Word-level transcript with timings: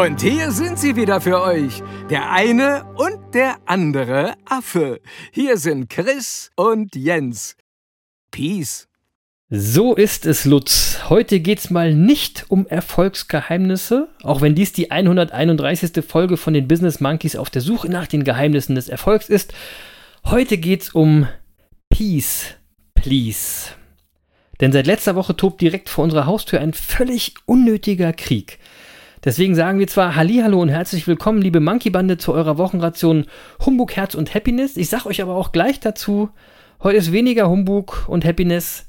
Und 0.00 0.22
hier 0.22 0.50
sind 0.50 0.78
sie 0.78 0.96
wieder 0.96 1.20
für 1.20 1.42
euch. 1.42 1.82
Der 2.08 2.32
eine 2.32 2.86
und 2.94 3.34
der 3.34 3.58
andere 3.66 4.32
Affe. 4.46 4.98
Hier 5.30 5.58
sind 5.58 5.90
Chris 5.90 6.50
und 6.56 6.96
Jens. 6.96 7.54
Peace. 8.30 8.88
So 9.50 9.94
ist 9.94 10.24
es, 10.24 10.46
Lutz. 10.46 11.00
Heute 11.10 11.40
geht's 11.40 11.68
mal 11.68 11.92
nicht 11.92 12.46
um 12.48 12.66
Erfolgsgeheimnisse, 12.66 14.08
auch 14.22 14.40
wenn 14.40 14.54
dies 14.54 14.72
die 14.72 14.90
131. 14.90 16.02
Folge 16.02 16.38
von 16.38 16.54
den 16.54 16.66
Business 16.66 17.00
Monkeys 17.00 17.36
auf 17.36 17.50
der 17.50 17.60
Suche 17.60 17.90
nach 17.90 18.06
den 18.06 18.24
Geheimnissen 18.24 18.76
des 18.76 18.88
Erfolgs 18.88 19.28
ist. 19.28 19.52
Heute 20.24 20.56
geht's 20.56 20.94
um 20.94 21.28
Peace, 21.90 22.54
please. 22.94 23.72
Denn 24.62 24.72
seit 24.72 24.86
letzter 24.86 25.14
Woche 25.14 25.36
tobt 25.36 25.60
direkt 25.60 25.90
vor 25.90 26.04
unserer 26.04 26.24
Haustür 26.24 26.60
ein 26.60 26.72
völlig 26.72 27.34
unnötiger 27.44 28.14
Krieg. 28.14 28.58
Deswegen 29.22 29.54
sagen 29.54 29.78
wir 29.78 29.86
zwar 29.86 30.16
Hallihallo 30.16 30.62
und 30.62 30.70
herzlich 30.70 31.06
willkommen, 31.06 31.42
liebe 31.42 31.60
Monkey-Bande, 31.60 32.16
zu 32.16 32.32
eurer 32.32 32.56
Wochenration 32.56 33.26
Humbug, 33.66 33.94
Herz 33.94 34.14
und 34.14 34.34
Happiness. 34.34 34.78
Ich 34.78 34.88
sag 34.88 35.04
euch 35.04 35.20
aber 35.20 35.34
auch 35.34 35.52
gleich 35.52 35.78
dazu, 35.78 36.30
heute 36.82 36.96
ist 36.96 37.12
weniger 37.12 37.50
Humbug 37.50 38.06
und 38.08 38.24
Happiness, 38.24 38.86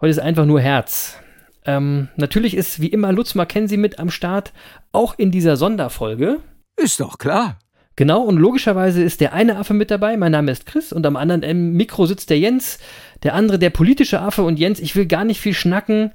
heute 0.00 0.12
ist 0.12 0.18
einfach 0.18 0.46
nur 0.46 0.62
Herz. 0.62 1.18
Ähm, 1.66 2.08
natürlich 2.16 2.56
ist 2.56 2.80
wie 2.80 2.86
immer 2.86 3.12
Lutz 3.12 3.34
Mackenzie 3.34 3.76
mit 3.76 3.98
am 3.98 4.10
Start, 4.10 4.54
auch 4.92 5.18
in 5.18 5.30
dieser 5.30 5.58
Sonderfolge. 5.58 6.38
Ist 6.76 7.00
doch 7.00 7.18
klar. 7.18 7.58
Genau, 7.96 8.22
und 8.22 8.38
logischerweise 8.38 9.02
ist 9.02 9.20
der 9.20 9.34
eine 9.34 9.58
Affe 9.58 9.74
mit 9.74 9.90
dabei, 9.90 10.16
mein 10.16 10.32
Name 10.32 10.52
ist 10.52 10.64
Chris, 10.64 10.90
und 10.90 11.04
am 11.04 11.16
anderen 11.16 11.72
Mikro 11.72 12.06
sitzt 12.06 12.30
der 12.30 12.38
Jens, 12.38 12.78
der 13.24 13.34
andere 13.34 13.58
der 13.58 13.70
politische 13.70 14.22
Affe. 14.22 14.42
Und 14.42 14.58
Jens, 14.58 14.80
ich 14.80 14.96
will 14.96 15.04
gar 15.04 15.24
nicht 15.24 15.40
viel 15.42 15.54
schnacken. 15.54 16.12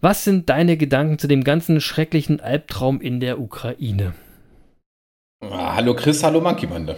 Was 0.00 0.22
sind 0.22 0.48
deine 0.48 0.76
Gedanken 0.76 1.18
zu 1.18 1.26
dem 1.26 1.42
ganzen 1.42 1.80
schrecklichen 1.80 2.38
Albtraum 2.38 3.00
in 3.00 3.18
der 3.18 3.40
Ukraine? 3.40 4.14
Ah, 5.40 5.74
hallo 5.74 5.94
Chris, 5.94 6.22
hallo 6.22 6.40
Monkey-Bande. 6.40 6.96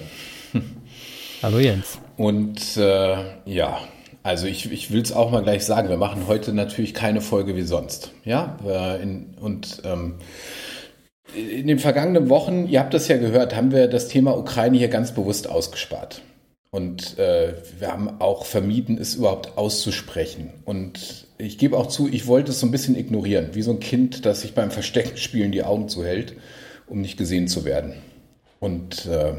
Hallo 1.43 1.59
Jens. 1.59 1.99
Und 2.19 2.77
äh, 2.77 3.17
ja, 3.47 3.79
also 4.23 4.47
ich, 4.47 4.71
ich 4.71 4.91
will 4.91 5.01
es 5.01 5.11
auch 5.11 5.31
mal 5.31 5.43
gleich 5.43 5.65
sagen, 5.65 5.89
wir 5.89 5.97
machen 5.97 6.27
heute 6.27 6.53
natürlich 6.53 6.93
keine 6.93 7.23
Folge 7.23 7.57
wie 7.57 7.63
sonst. 7.63 8.13
Ja, 8.27 8.59
äh, 8.67 9.03
in, 9.03 9.35
und 9.41 9.81
ähm, 9.87 10.17
in 11.35 11.67
den 11.67 11.79
vergangenen 11.79 12.29
Wochen, 12.29 12.67
ihr 12.67 12.81
habt 12.81 12.93
das 12.93 13.09
ja 13.09 13.17
gehört, 13.17 13.57
haben 13.57 13.73
wir 13.73 13.89
das 13.89 14.09
Thema 14.09 14.37
Ukraine 14.37 14.77
hier 14.77 14.89
ganz 14.89 15.15
bewusst 15.15 15.49
ausgespart. 15.49 16.21
Und 16.71 17.19
äh, 17.19 17.55
wir 17.79 17.89
haben 17.89 18.21
auch 18.21 18.45
vermieden, 18.45 18.97
es 18.99 19.17
überhaupt 19.17 19.59
auszusprechen. 19.59 20.53
Und 20.65 21.27
ich 21.37 21.59
gebe 21.59 21.77
auch 21.77 21.89
zu, 21.89 22.09
ich 22.09 22.29
wollte 22.29 22.53
es 22.53 22.61
so 22.61 22.67
ein 22.67 22.71
bisschen 22.71 22.97
ignorieren, 22.97 23.51
wie 23.55 23.63
so 23.63 23.73
ein 23.73 23.81
Kind, 23.81 24.25
das 24.25 24.43
sich 24.43 24.55
beim 24.55 24.71
Versteckenspielen 24.71 25.51
die 25.51 25.65
Augen 25.65 25.89
zuhält, 25.89 26.35
um 26.87 27.01
nicht 27.01 27.17
gesehen 27.17 27.49
zu 27.49 27.65
werden. 27.65 27.95
Und 28.61 29.07
äh, 29.07 29.33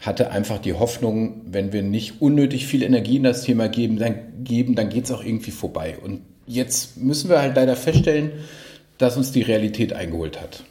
hatte 0.00 0.32
einfach 0.32 0.58
die 0.58 0.72
Hoffnung, 0.72 1.42
wenn 1.46 1.72
wir 1.72 1.82
nicht 1.82 2.20
unnötig 2.20 2.66
viel 2.66 2.82
Energie 2.82 3.16
in 3.16 3.22
das 3.22 3.42
Thema 3.42 3.68
geben, 3.68 3.98
dann, 3.98 4.42
geben, 4.42 4.74
dann 4.74 4.88
geht 4.88 5.04
es 5.04 5.12
auch 5.12 5.24
irgendwie 5.24 5.52
vorbei. 5.52 5.96
Und 6.02 6.22
jetzt 6.46 6.96
müssen 6.96 7.30
wir 7.30 7.40
halt 7.40 7.54
leider 7.54 7.76
feststellen, 7.76 8.32
dass 8.98 9.16
uns 9.16 9.30
die 9.30 9.42
Realität 9.42 9.92
eingeholt 9.92 10.40
hat. 10.40 10.64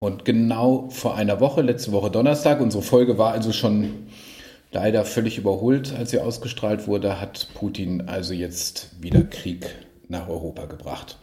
Und 0.00 0.24
genau 0.24 0.88
vor 0.90 1.14
einer 1.14 1.38
Woche, 1.38 1.62
letzte 1.62 1.92
Woche 1.92 2.10
Donnerstag, 2.10 2.60
unsere 2.60 2.82
Folge 2.82 3.18
war 3.18 3.32
also 3.32 3.52
schon 3.52 3.90
leider 4.72 5.04
völlig 5.04 5.38
überholt, 5.38 5.94
als 5.96 6.10
sie 6.10 6.18
ausgestrahlt 6.18 6.86
wurde, 6.86 7.20
hat 7.20 7.48
Putin 7.54 8.08
also 8.08 8.34
jetzt 8.34 8.90
wieder 9.00 9.22
Krieg 9.22 9.66
nach 10.08 10.28
Europa 10.28 10.66
gebracht. 10.66 11.18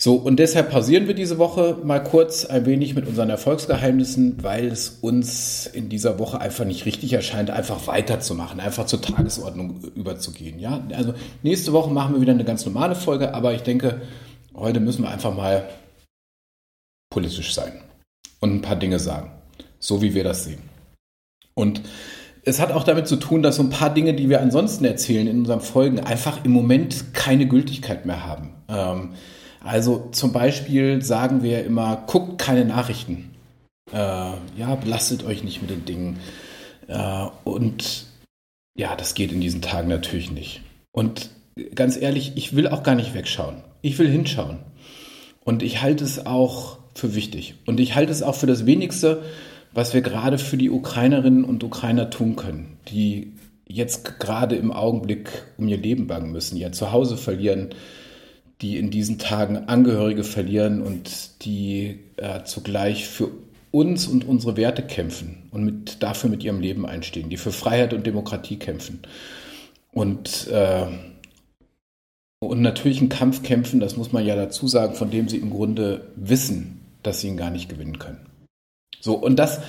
So, 0.00 0.14
und 0.14 0.38
deshalb 0.38 0.70
pausieren 0.70 1.08
wir 1.08 1.14
diese 1.14 1.38
Woche 1.38 1.76
mal 1.82 1.98
kurz 1.98 2.44
ein 2.44 2.66
wenig 2.66 2.94
mit 2.94 3.08
unseren 3.08 3.30
Erfolgsgeheimnissen, 3.30 4.44
weil 4.44 4.68
es 4.68 4.90
uns 5.00 5.66
in 5.66 5.88
dieser 5.88 6.20
Woche 6.20 6.40
einfach 6.40 6.64
nicht 6.64 6.86
richtig 6.86 7.12
erscheint, 7.12 7.50
einfach 7.50 7.88
weiterzumachen, 7.88 8.60
einfach 8.60 8.86
zur 8.86 9.02
Tagesordnung 9.02 9.82
überzugehen. 9.96 10.60
Ja, 10.60 10.86
also 10.94 11.14
nächste 11.42 11.72
Woche 11.72 11.90
machen 11.90 12.14
wir 12.14 12.20
wieder 12.20 12.32
eine 12.32 12.44
ganz 12.44 12.64
normale 12.64 12.94
Folge, 12.94 13.34
aber 13.34 13.54
ich 13.54 13.62
denke, 13.62 14.02
heute 14.54 14.78
müssen 14.78 15.02
wir 15.02 15.10
einfach 15.10 15.34
mal 15.34 15.68
politisch 17.10 17.52
sein 17.52 17.82
und 18.38 18.54
ein 18.54 18.62
paar 18.62 18.76
Dinge 18.76 19.00
sagen, 19.00 19.32
so 19.80 20.00
wie 20.00 20.14
wir 20.14 20.22
das 20.22 20.44
sehen. 20.44 20.62
Und 21.54 21.82
es 22.48 22.60
hat 22.60 22.72
auch 22.72 22.84
damit 22.84 23.06
zu 23.06 23.16
tun, 23.16 23.42
dass 23.42 23.56
so 23.56 23.62
ein 23.62 23.70
paar 23.70 23.92
Dinge, 23.92 24.14
die 24.14 24.28
wir 24.28 24.40
ansonsten 24.40 24.84
erzählen 24.84 25.26
in 25.26 25.40
unseren 25.40 25.60
Folgen, 25.60 26.00
einfach 26.00 26.44
im 26.44 26.52
Moment 26.52 27.12
keine 27.12 27.46
Gültigkeit 27.46 28.06
mehr 28.06 28.24
haben. 28.24 28.54
Ähm, 28.68 29.10
also 29.62 30.08
zum 30.12 30.32
Beispiel 30.32 31.02
sagen 31.02 31.42
wir 31.42 31.64
immer, 31.64 32.04
guckt 32.06 32.38
keine 32.38 32.64
Nachrichten. 32.64 33.34
Äh, 33.92 33.96
ja, 33.96 34.74
belastet 34.80 35.24
euch 35.24 35.44
nicht 35.44 35.60
mit 35.60 35.70
den 35.70 35.84
Dingen. 35.84 36.18
Äh, 36.86 37.26
und 37.44 38.06
ja, 38.74 38.96
das 38.96 39.14
geht 39.14 39.32
in 39.32 39.40
diesen 39.40 39.60
Tagen 39.60 39.88
natürlich 39.88 40.30
nicht. 40.30 40.62
Und 40.90 41.30
ganz 41.74 42.00
ehrlich, 42.00 42.32
ich 42.36 42.56
will 42.56 42.68
auch 42.68 42.82
gar 42.82 42.94
nicht 42.94 43.14
wegschauen. 43.14 43.62
Ich 43.82 43.98
will 43.98 44.08
hinschauen. 44.08 44.58
Und 45.44 45.62
ich 45.62 45.82
halte 45.82 46.04
es 46.04 46.24
auch 46.24 46.78
für 46.94 47.14
wichtig. 47.14 47.56
Und 47.66 47.78
ich 47.80 47.94
halte 47.94 48.12
es 48.12 48.22
auch 48.22 48.34
für 48.34 48.46
das 48.46 48.64
Wenigste, 48.64 49.22
was 49.72 49.94
wir 49.94 50.00
gerade 50.00 50.38
für 50.38 50.56
die 50.56 50.70
Ukrainerinnen 50.70 51.44
und 51.44 51.62
Ukrainer 51.64 52.10
tun 52.10 52.36
können, 52.36 52.76
die 52.88 53.32
jetzt 53.66 54.18
gerade 54.18 54.56
im 54.56 54.72
Augenblick 54.72 55.28
um 55.58 55.68
ihr 55.68 55.76
Leben 55.76 56.06
bangen 56.06 56.32
müssen, 56.32 56.56
ihr 56.56 56.72
Zuhause 56.72 57.16
verlieren, 57.16 57.70
die 58.60 58.78
in 58.78 58.90
diesen 58.90 59.18
Tagen 59.18 59.56
Angehörige 59.68 60.24
verlieren 60.24 60.82
und 60.82 61.44
die 61.44 62.00
äh, 62.16 62.42
zugleich 62.44 63.06
für 63.06 63.28
uns 63.70 64.06
und 64.06 64.26
unsere 64.26 64.56
Werte 64.56 64.82
kämpfen 64.82 65.48
und 65.50 65.64
mit, 65.64 66.02
dafür 66.02 66.30
mit 66.30 66.42
ihrem 66.42 66.60
Leben 66.60 66.86
einstehen, 66.86 67.28
die 67.28 67.36
für 67.36 67.52
Freiheit 67.52 67.92
und 67.92 68.06
Demokratie 68.06 68.56
kämpfen. 68.56 69.00
Und, 69.92 70.48
äh, 70.48 70.86
und 72.40 72.62
natürlich 72.62 73.00
einen 73.00 73.10
Kampf 73.10 73.42
kämpfen, 73.42 73.80
das 73.80 73.96
muss 73.96 74.12
man 74.12 74.24
ja 74.24 74.34
dazu 74.34 74.66
sagen, 74.66 74.94
von 74.94 75.10
dem 75.10 75.28
sie 75.28 75.38
im 75.38 75.50
Grunde 75.50 76.08
wissen, 76.16 76.80
dass 77.02 77.20
sie 77.20 77.28
ihn 77.28 77.36
gar 77.36 77.50
nicht 77.50 77.68
gewinnen 77.68 77.98
können. 77.98 78.27
So, 79.00 79.14
und 79.14 79.36
das 79.36 79.60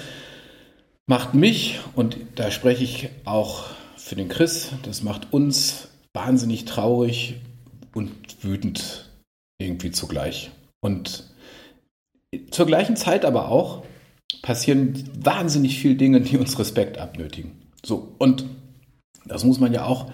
macht 1.08 1.34
mich, 1.34 1.80
und 1.96 2.18
da 2.36 2.52
spreche 2.52 2.84
ich 2.84 3.10
auch 3.26 3.66
für 3.98 4.16
den 4.16 4.30
Chris, 4.30 4.72
das 4.84 5.04
macht 5.04 5.34
uns 5.34 5.90
wahnsinnig 6.14 6.66
traurig 6.66 7.36
und 7.94 8.12
wütend 8.42 9.10
irgendwie 9.60 9.92
zugleich. 9.92 10.52
Und 10.82 11.26
zur 12.52 12.66
gleichen 12.66 12.96
Zeit 12.96 13.26
aber 13.26 13.50
auch 13.50 13.84
passieren 14.42 15.04
wahnsinnig 15.20 15.80
viele 15.80 15.96
Dinge, 15.96 16.22
die 16.22 16.38
uns 16.38 16.58
Respekt 16.60 16.98
abnötigen. 16.98 17.60
So, 17.84 18.16
und 18.18 18.46
das 19.26 19.44
muss 19.44 19.60
man 19.60 19.74
ja 19.74 19.86
auch 19.86 20.12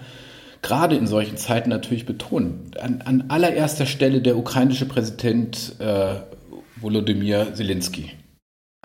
gerade 0.62 0.96
in 0.96 1.06
solchen 1.06 1.36
Zeiten 1.36 1.70
natürlich 1.70 2.06
betonen. 2.06 2.70
An, 2.80 3.02
an 3.02 3.24
allererster 3.28 3.86
Stelle 3.86 4.20
der 4.20 4.36
ukrainische 4.36 4.86
Präsident 4.86 5.76
äh, 5.78 6.16
Volodymyr 6.80 7.54
Zelensky. 7.54 8.12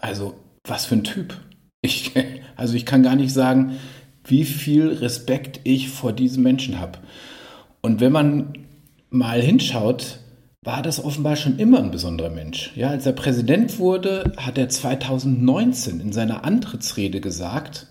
Also, 0.01 0.35
was 0.63 0.85
für 0.85 0.95
ein 0.95 1.03
Typ. 1.03 1.37
Ich, 1.81 2.11
also, 2.55 2.75
ich 2.75 2.85
kann 2.85 3.03
gar 3.03 3.15
nicht 3.15 3.33
sagen, 3.33 3.77
wie 4.25 4.43
viel 4.43 4.89
Respekt 4.89 5.61
ich 5.63 5.89
vor 5.89 6.13
diesem 6.13 6.43
Menschen 6.43 6.79
habe. 6.79 6.99
Und 7.81 8.01
wenn 8.01 8.11
man 8.11 8.53
mal 9.09 9.41
hinschaut, 9.41 10.19
war 10.63 10.83
das 10.83 11.03
offenbar 11.03 11.35
schon 11.35 11.57
immer 11.57 11.79
ein 11.79 11.89
besonderer 11.89 12.29
Mensch. 12.29 12.71
Ja, 12.75 12.89
als 12.89 13.05
er 13.05 13.13
Präsident 13.13 13.79
wurde, 13.79 14.33
hat 14.37 14.59
er 14.59 14.69
2019 14.69 15.99
in 15.99 16.11
seiner 16.11 16.43
Antrittsrede 16.43 17.19
gesagt, 17.19 17.87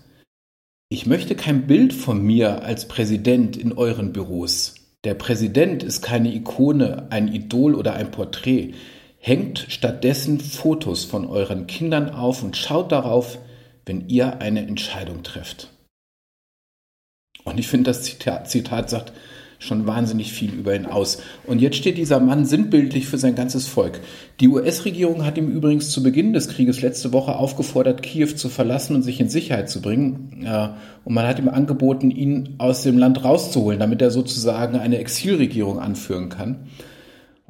ich 0.89 1.05
möchte 1.05 1.35
kein 1.35 1.67
Bild 1.67 1.93
von 1.93 2.21
mir 2.21 2.63
als 2.63 2.87
Präsident 2.87 3.57
in 3.57 3.73
euren 3.73 4.13
Büros. 4.13 4.75
Der 5.03 5.15
Präsident 5.15 5.83
ist 5.83 6.01
keine 6.01 6.33
Ikone, 6.33 7.07
ein 7.09 7.27
Idol 7.27 7.75
oder 7.75 7.93
ein 7.93 8.11
Porträt. 8.11 8.73
Hängt 9.23 9.67
stattdessen 9.69 10.39
Fotos 10.39 11.05
von 11.05 11.27
euren 11.27 11.67
Kindern 11.67 12.09
auf 12.09 12.41
und 12.41 12.57
schaut 12.57 12.91
darauf, 12.91 13.37
wenn 13.85 14.09
ihr 14.09 14.41
eine 14.41 14.65
Entscheidung 14.65 15.21
trefft. 15.21 15.69
Und 17.43 17.59
ich 17.59 17.67
finde, 17.67 17.91
das 17.91 18.01
Zitat, 18.01 18.49
Zitat 18.49 18.89
sagt 18.89 19.13
schon 19.59 19.85
wahnsinnig 19.85 20.33
viel 20.33 20.51
über 20.51 20.75
ihn 20.75 20.87
aus. 20.87 21.19
Und 21.45 21.61
jetzt 21.61 21.77
steht 21.77 21.99
dieser 21.99 22.19
Mann 22.19 22.45
sinnbildlich 22.45 23.05
für 23.05 23.19
sein 23.19 23.35
ganzes 23.35 23.67
Volk. 23.67 23.99
Die 24.39 24.47
US-Regierung 24.47 25.23
hat 25.23 25.37
ihm 25.37 25.49
übrigens 25.49 25.91
zu 25.91 26.01
Beginn 26.01 26.33
des 26.33 26.47
Krieges 26.47 26.81
letzte 26.81 27.13
Woche 27.13 27.35
aufgefordert, 27.35 28.01
Kiew 28.01 28.29
zu 28.35 28.49
verlassen 28.49 28.95
und 28.95 29.03
sich 29.03 29.19
in 29.19 29.29
Sicherheit 29.29 29.69
zu 29.69 29.83
bringen. 29.83 30.47
Und 31.03 31.13
man 31.13 31.27
hat 31.27 31.37
ihm 31.37 31.47
angeboten, 31.47 32.09
ihn 32.09 32.55
aus 32.57 32.81
dem 32.81 32.97
Land 32.97 33.23
rauszuholen, 33.23 33.79
damit 33.79 34.01
er 34.01 34.09
sozusagen 34.09 34.79
eine 34.79 34.97
Exilregierung 34.97 35.79
anführen 35.79 36.29
kann. 36.29 36.67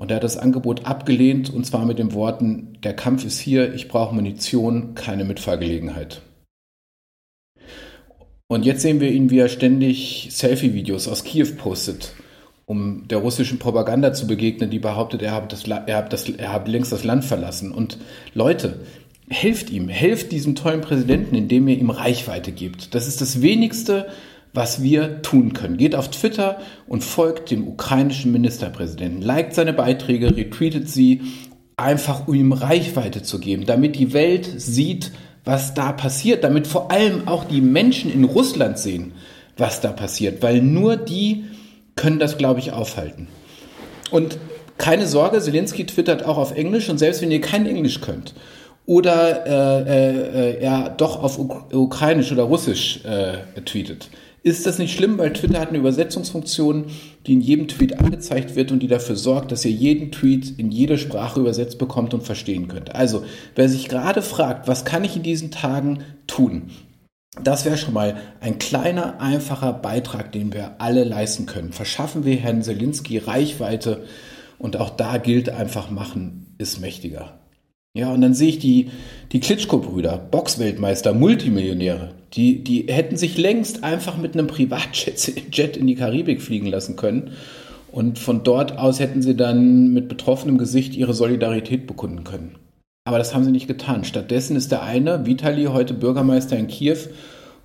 Und 0.01 0.09
er 0.09 0.15
hat 0.15 0.24
das 0.24 0.36
Angebot 0.36 0.88
abgelehnt, 0.88 1.53
und 1.53 1.63
zwar 1.63 1.86
mit 1.86 2.00
den 2.00 2.13
Worten, 2.13 2.80
der 2.81 2.95
Kampf 2.95 3.24
ist 3.24 3.39
hier, 3.39 3.75
ich 3.75 3.88
brauche 3.88 4.15
Munition, 4.15 4.95
keine 4.95 5.25
Mitfahrgelegenheit. 5.25 6.24
Und 8.48 8.65
jetzt 8.65 8.81
sehen 8.81 9.00
wir 9.00 9.12
ihn, 9.12 9.30
wie 9.30 9.38
er 9.38 9.48
ständig 9.48 10.30
Selfie-Videos 10.31 11.07
aus 11.07 11.24
Kiew 11.24 11.50
postet, 11.56 12.15
um 12.65 13.07
der 13.09 13.19
russischen 13.19 13.59
Propaganda 13.59 14.12
zu 14.12 14.25
begegnen, 14.25 14.71
die 14.71 14.80
behauptet, 14.80 15.21
er 15.21 15.33
habe, 15.33 15.48
das, 15.48 15.68
er, 15.68 15.95
habe 15.95 16.09
das, 16.09 16.27
er 16.27 16.51
habe 16.51 16.71
längst 16.71 16.92
das 16.92 17.03
Land 17.03 17.24
verlassen. 17.24 17.71
Und 17.71 18.00
Leute, 18.33 18.80
helft 19.30 19.69
ihm, 19.69 19.88
helft 19.88 20.31
diesem 20.31 20.56
tollen 20.56 20.81
Präsidenten, 20.81 21.36
indem 21.36 21.68
ihr 21.68 21.77
ihm 21.77 21.92
Reichweite 21.92 22.51
gibt. 22.51 22.95
Das 22.95 23.07
ist 23.07 23.21
das 23.21 23.44
Wenigste, 23.44 24.07
was 24.53 24.83
wir 24.83 25.21
tun 25.21 25.53
können. 25.53 25.77
Geht 25.77 25.95
auf 25.95 26.09
Twitter 26.09 26.59
und 26.88 27.03
folgt 27.03 27.51
dem 27.51 27.68
ukrainischen 27.68 28.31
Ministerpräsidenten. 28.31 29.21
Liked 29.21 29.56
seine 29.56 29.74
Beiträge, 29.74 30.36
retweetet 30.36 30.89
sie, 30.89 31.21
einfach 31.77 32.27
um 32.27 32.33
ihm 32.33 32.51
Reichweite 32.51 33.24
zu 33.24 33.39
geben, 33.39 33.65
damit 33.65 33.95
die 33.95 34.13
Welt 34.13 34.50
sieht, 34.57 35.12
was 35.44 35.74
da 35.74 35.92
passiert, 35.92 36.44
damit 36.44 36.68
vor 36.68 36.92
allem 36.92 37.27
auch 37.27 37.45
die 37.45 37.62
Menschen 37.62 38.13
in 38.13 38.24
Russland 38.24 38.77
sehen, 38.77 39.13
was 39.57 39.81
da 39.81 39.92
passiert, 39.92 40.44
weil 40.44 40.62
nur 40.62 40.98
die 40.98 41.45
können 41.95 42.19
das, 42.19 42.38
glaube 42.38 42.59
ich, 42.59 42.71
aufhalten. 42.71 43.27
Und 44.12 44.38
keine 44.77 45.07
Sorge, 45.07 45.39
Zelensky 45.39 45.86
twittert 45.86 46.25
auch 46.25 46.38
auf 46.38 46.56
Englisch 46.56 46.89
und 46.89 46.98
selbst 46.98 47.21
wenn 47.21 47.31
ihr 47.31 47.42
kein 47.42 47.65
Englisch 47.65 48.01
könnt 48.01 48.33
oder 48.86 49.45
äh, 49.45 50.51
äh, 50.51 50.62
er 50.62 50.89
doch 50.89 51.21
auf 51.21 51.39
Ukrainisch 51.39 52.31
oder 52.31 52.44
Russisch 52.44 53.01
äh, 53.06 53.62
tweetet, 53.62 54.09
ist 54.43 54.65
das 54.65 54.79
nicht 54.79 54.95
schlimm, 54.95 55.17
weil 55.17 55.33
Twitter 55.33 55.59
hat 55.59 55.69
eine 55.69 55.77
Übersetzungsfunktion, 55.77 56.85
die 57.27 57.33
in 57.33 57.41
jedem 57.41 57.67
Tweet 57.67 57.99
angezeigt 57.99 58.55
wird 58.55 58.71
und 58.71 58.79
die 58.79 58.88
dafür 58.88 59.15
sorgt, 59.15 59.51
dass 59.51 59.65
ihr 59.65 59.71
jeden 59.71 60.11
Tweet 60.11 60.57
in 60.57 60.71
jede 60.71 60.97
Sprache 60.97 61.39
übersetzt 61.39 61.77
bekommt 61.77 62.13
und 62.13 62.23
verstehen 62.23 62.67
könnt. 62.67 62.95
Also, 62.95 63.23
wer 63.55 63.69
sich 63.69 63.88
gerade 63.88 64.21
fragt, 64.21 64.67
was 64.67 64.83
kann 64.83 65.03
ich 65.03 65.15
in 65.15 65.23
diesen 65.23 65.51
Tagen 65.51 66.03
tun? 66.25 66.71
Das 67.41 67.65
wäre 67.65 67.77
schon 67.77 67.93
mal 67.93 68.17
ein 68.41 68.57
kleiner, 68.59 69.21
einfacher 69.21 69.73
Beitrag, 69.73 70.31
den 70.31 70.53
wir 70.53 70.81
alle 70.81 71.03
leisten 71.03 71.45
können. 71.45 71.71
Verschaffen 71.71 72.25
wir 72.25 72.35
Herrn 72.35 72.63
Selinski 72.63 73.19
Reichweite 73.19 74.05
und 74.57 74.77
auch 74.77 74.89
da 74.89 75.17
gilt 75.17 75.49
einfach 75.49 75.89
machen 75.91 76.55
ist 76.57 76.79
mächtiger. 76.79 77.40
Ja, 77.93 78.13
und 78.13 78.21
dann 78.21 78.33
sehe 78.33 78.49
ich 78.49 78.59
die, 78.59 78.89
die 79.33 79.41
Klitschko-Brüder, 79.41 80.17
Boxweltmeister, 80.17 81.13
Multimillionäre. 81.13 82.13
Die, 82.33 82.63
die 82.63 82.85
hätten 82.88 83.17
sich 83.17 83.38
längst 83.38 83.83
einfach 83.83 84.17
mit 84.17 84.33
einem 84.33 84.47
Privatjet 84.47 85.27
in 85.77 85.88
die 85.88 85.95
Karibik 85.95 86.41
fliegen 86.41 86.67
lassen 86.67 86.95
können. 86.95 87.31
Und 87.91 88.19
von 88.19 88.43
dort 88.43 88.77
aus 88.77 89.01
hätten 89.01 89.21
sie 89.21 89.35
dann 89.35 89.91
mit 89.91 90.07
betroffenem 90.07 90.57
Gesicht 90.57 90.95
ihre 90.95 91.13
Solidarität 91.13 91.88
bekunden 91.88 92.23
können. 92.23 92.55
Aber 93.03 93.17
das 93.17 93.33
haben 93.33 93.43
sie 93.43 93.51
nicht 93.51 93.67
getan. 93.67 94.05
Stattdessen 94.05 94.55
ist 94.55 94.71
der 94.71 94.83
eine, 94.83 95.25
Vitali, 95.25 95.65
heute 95.65 95.93
Bürgermeister 95.93 96.57
in 96.57 96.67
Kiew 96.67 96.97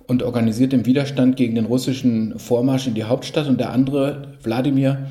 und 0.07 0.23
organisiert 0.23 0.73
den 0.73 0.85
Widerstand 0.85 1.37
gegen 1.37 1.55
den 1.55 1.65
russischen 1.65 2.37
Vormarsch 2.37 2.87
in 2.87 2.95
die 2.95 3.05
Hauptstadt. 3.05 3.47
Und 3.47 3.59
der 3.59 3.71
andere, 3.71 4.33
Wladimir, 4.43 5.07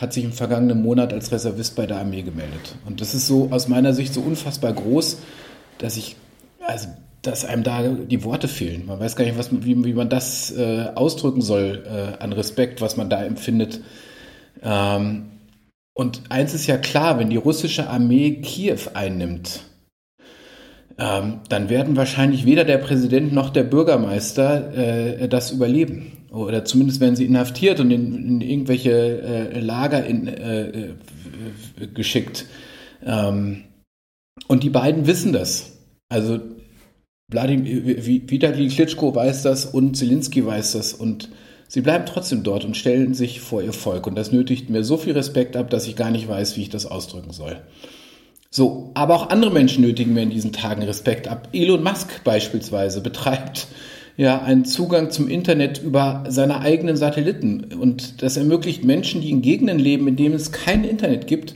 hat 0.00 0.12
sich 0.12 0.24
im 0.24 0.32
vergangenen 0.32 0.80
Monat 0.80 1.12
als 1.12 1.32
Reservist 1.32 1.74
bei 1.74 1.86
der 1.86 1.98
Armee 1.98 2.22
gemeldet. 2.22 2.76
Und 2.86 3.00
das 3.00 3.14
ist 3.14 3.26
so 3.26 3.48
aus 3.50 3.66
meiner 3.66 3.92
Sicht 3.92 4.14
so 4.14 4.20
unfassbar 4.20 4.72
groß, 4.72 5.18
dass 5.78 5.96
ich, 5.96 6.16
also, 6.60 6.88
dass 7.22 7.44
einem 7.44 7.64
da 7.64 7.82
die 7.82 8.22
Worte 8.22 8.46
fehlen. 8.46 8.86
Man 8.86 9.00
weiß 9.00 9.16
gar 9.16 9.24
nicht, 9.24 9.36
was, 9.36 9.50
wie, 9.50 9.84
wie 9.84 9.92
man 9.94 10.08
das 10.08 10.52
äh, 10.52 10.86
ausdrücken 10.94 11.42
soll 11.42 11.82
äh, 11.84 12.22
an 12.22 12.32
Respekt, 12.32 12.80
was 12.80 12.96
man 12.96 13.10
da 13.10 13.24
empfindet. 13.24 13.80
Ähm, 14.62 15.26
und 15.94 16.22
eins 16.28 16.54
ist 16.54 16.68
ja 16.68 16.76
klar, 16.76 17.18
wenn 17.18 17.30
die 17.30 17.36
russische 17.36 17.90
Armee 17.90 18.40
Kiew 18.40 18.78
einnimmt, 18.94 19.64
ähm, 20.96 21.40
dann 21.48 21.70
werden 21.70 21.96
wahrscheinlich 21.96 22.44
weder 22.44 22.64
der 22.64 22.78
Präsident 22.78 23.32
noch 23.32 23.50
der 23.50 23.64
Bürgermeister 23.64 24.76
äh, 24.76 25.28
das 25.28 25.50
überleben. 25.50 26.17
Oder 26.30 26.64
zumindest 26.64 27.00
werden 27.00 27.16
sie 27.16 27.24
inhaftiert 27.24 27.80
und 27.80 27.90
in, 27.90 28.14
in 28.14 28.40
irgendwelche 28.40 28.90
äh, 28.90 29.60
Lager 29.60 30.04
in, 30.04 30.28
äh, 30.28 30.68
äh 30.68 30.94
geschickt. 31.94 32.46
Ähm, 33.04 33.64
und 34.46 34.62
die 34.62 34.70
beiden 34.70 35.06
wissen 35.06 35.32
das. 35.32 35.78
Also 36.08 36.40
Wladimir, 37.30 38.06
Vitali 38.06 38.68
Klitschko 38.68 39.14
weiß 39.14 39.42
das 39.42 39.66
und 39.66 39.96
Zelensky 39.96 40.44
weiß 40.44 40.72
das 40.72 40.94
und 40.94 41.30
sie 41.68 41.82
bleiben 41.82 42.06
trotzdem 42.06 42.42
dort 42.42 42.64
und 42.64 42.76
stellen 42.76 43.14
sich 43.14 43.40
vor 43.40 43.62
ihr 43.62 43.74
Volk. 43.74 44.06
Und 44.06 44.14
das 44.14 44.32
nötigt 44.32 44.70
mir 44.70 44.84
so 44.84 44.96
viel 44.96 45.12
Respekt 45.12 45.56
ab, 45.56 45.70
dass 45.70 45.86
ich 45.86 45.96
gar 45.96 46.10
nicht 46.10 46.28
weiß, 46.28 46.56
wie 46.56 46.62
ich 46.62 46.70
das 46.70 46.86
ausdrücken 46.86 47.32
soll. 47.32 47.62
So, 48.50 48.92
aber 48.94 49.14
auch 49.14 49.28
andere 49.28 49.50
Menschen 49.50 49.82
nötigen 49.82 50.14
mir 50.14 50.22
in 50.22 50.30
diesen 50.30 50.52
Tagen 50.52 50.82
Respekt 50.82 51.28
ab. 51.28 51.48
Elon 51.52 51.82
Musk 51.82 52.24
beispielsweise 52.24 53.02
betreibt 53.02 53.68
ja 54.18 54.42
einen 54.42 54.64
Zugang 54.64 55.10
zum 55.10 55.28
Internet 55.28 55.80
über 55.82 56.24
seine 56.28 56.60
eigenen 56.60 56.96
Satelliten 56.96 57.72
und 57.80 58.20
das 58.20 58.36
ermöglicht 58.36 58.84
Menschen, 58.84 59.22
die 59.22 59.30
in 59.30 59.42
Gegenden 59.42 59.78
leben, 59.78 60.08
in 60.08 60.16
denen 60.16 60.34
es 60.34 60.50
kein 60.50 60.82
Internet 60.84 61.28
gibt, 61.28 61.54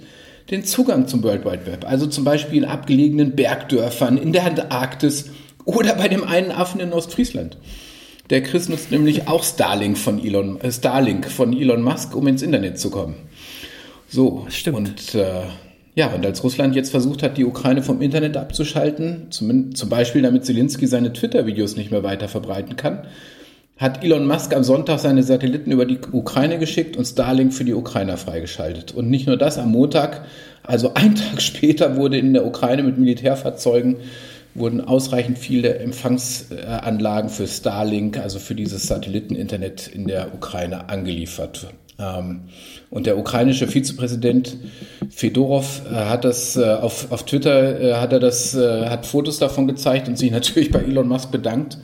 den 0.50 0.64
Zugang 0.64 1.08
zum 1.08 1.24
World 1.24 1.44
Wide 1.44 1.66
Web. 1.66 1.84
Also 1.84 2.06
zum 2.06 2.22
Beispiel 2.24 2.62
in 2.62 2.64
abgelegenen 2.64 3.34
Bergdörfern, 3.34 4.16
in 4.16 4.32
der 4.32 4.46
Antarktis 4.46 5.30
oder 5.64 5.96
bei 5.96 6.06
dem 6.06 6.22
einen 6.22 6.52
Affen 6.52 6.80
in 6.80 6.92
Ostfriesland. 6.92 7.58
Der 8.30 8.44
Chris 8.44 8.68
nutzt 8.68 8.92
nämlich 8.92 9.26
auch 9.26 9.42
Starlink 9.42 9.98
von 9.98 10.24
Elon, 10.24 10.60
äh 10.60 10.70
Starlink 10.70 11.28
von 11.28 11.52
Elon 11.60 11.82
Musk, 11.82 12.14
um 12.14 12.28
ins 12.28 12.42
Internet 12.42 12.78
zu 12.78 12.90
kommen. 12.90 13.16
So, 14.08 14.46
Stimmt. 14.50 14.76
und 14.76 15.14
äh, 15.16 15.42
ja, 15.94 16.08
und 16.08 16.24
als 16.24 16.42
Russland 16.42 16.74
jetzt 16.74 16.90
versucht 16.90 17.22
hat, 17.22 17.36
die 17.36 17.44
Ukraine 17.44 17.82
vom 17.82 18.00
Internet 18.00 18.36
abzuschalten, 18.36 19.26
zum, 19.30 19.74
zum 19.74 19.88
Beispiel 19.88 20.22
damit 20.22 20.44
Zelensky 20.44 20.86
seine 20.86 21.12
Twitter-Videos 21.12 21.76
nicht 21.76 21.90
mehr 21.90 22.02
weiter 22.02 22.28
verbreiten 22.28 22.76
kann, 22.76 23.06
hat 23.76 24.02
Elon 24.04 24.26
Musk 24.26 24.54
am 24.54 24.64
Sonntag 24.64 25.00
seine 25.00 25.22
Satelliten 25.22 25.70
über 25.70 25.84
die 25.84 25.98
Ukraine 26.12 26.58
geschickt 26.58 26.96
und 26.96 27.04
Starlink 27.04 27.52
für 27.52 27.64
die 27.64 27.74
Ukrainer 27.74 28.16
freigeschaltet. 28.16 28.92
Und 28.92 29.10
nicht 29.10 29.26
nur 29.26 29.36
das, 29.36 29.58
am 29.58 29.72
Montag, 29.72 30.24
also 30.62 30.94
einen 30.94 31.14
Tag 31.16 31.42
später, 31.42 31.96
wurde 31.96 32.16
in 32.18 32.32
der 32.32 32.46
Ukraine 32.46 32.82
mit 32.82 32.98
Militärfahrzeugen 32.98 33.96
wurden 34.54 34.82
ausreichend 34.82 35.38
viele 35.38 35.78
Empfangsanlagen 35.78 37.30
für 37.30 37.46
Starlink, 37.46 38.18
also 38.18 38.38
für 38.38 38.54
dieses 38.54 38.86
Satelliteninternet 38.86 39.88
in 39.88 40.06
der 40.06 40.34
Ukraine 40.34 40.88
angeliefert. 40.90 41.68
Ähm, 41.98 42.48
und 42.90 43.06
der 43.06 43.18
ukrainische 43.18 43.66
Vizepräsident 43.68 44.56
Fedorov 45.10 45.82
äh, 45.86 45.94
hat 45.94 46.24
das 46.24 46.56
äh, 46.56 46.64
auf, 46.64 47.10
auf 47.12 47.24
Twitter 47.24 47.80
äh, 47.80 47.94
hat 47.94 48.12
er 48.12 48.20
das 48.20 48.54
hat 48.54 49.06
Fotos 49.06 49.38
davon 49.38 49.66
gezeigt 49.66 50.08
und 50.08 50.16
sich 50.16 50.30
natürlich 50.32 50.70
bei 50.70 50.80
Elon 50.80 51.08
Musk 51.08 51.30
bedankt. 51.30 51.78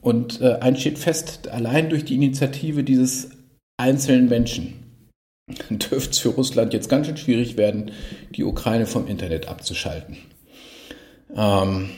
Und 0.00 0.40
eins 0.42 0.80
steht 0.80 0.98
fest: 0.98 1.48
Allein 1.48 1.90
durch 1.90 2.04
die 2.04 2.14
Initiative 2.14 2.84
dieses 2.84 3.30
einzelnen 3.76 4.28
Menschen 4.28 4.74
dürfte 5.70 6.10
es 6.10 6.18
für 6.18 6.30
Russland 6.30 6.72
jetzt 6.72 6.88
ganz 6.88 7.06
schön 7.06 7.16
schwierig 7.16 7.56
werden, 7.56 7.90
die 8.34 8.44
Ukraine 8.44 8.86
vom 8.86 9.06
Internet 9.08 9.48
abzuschalten. 9.48 10.16
Ähm, 11.34 11.90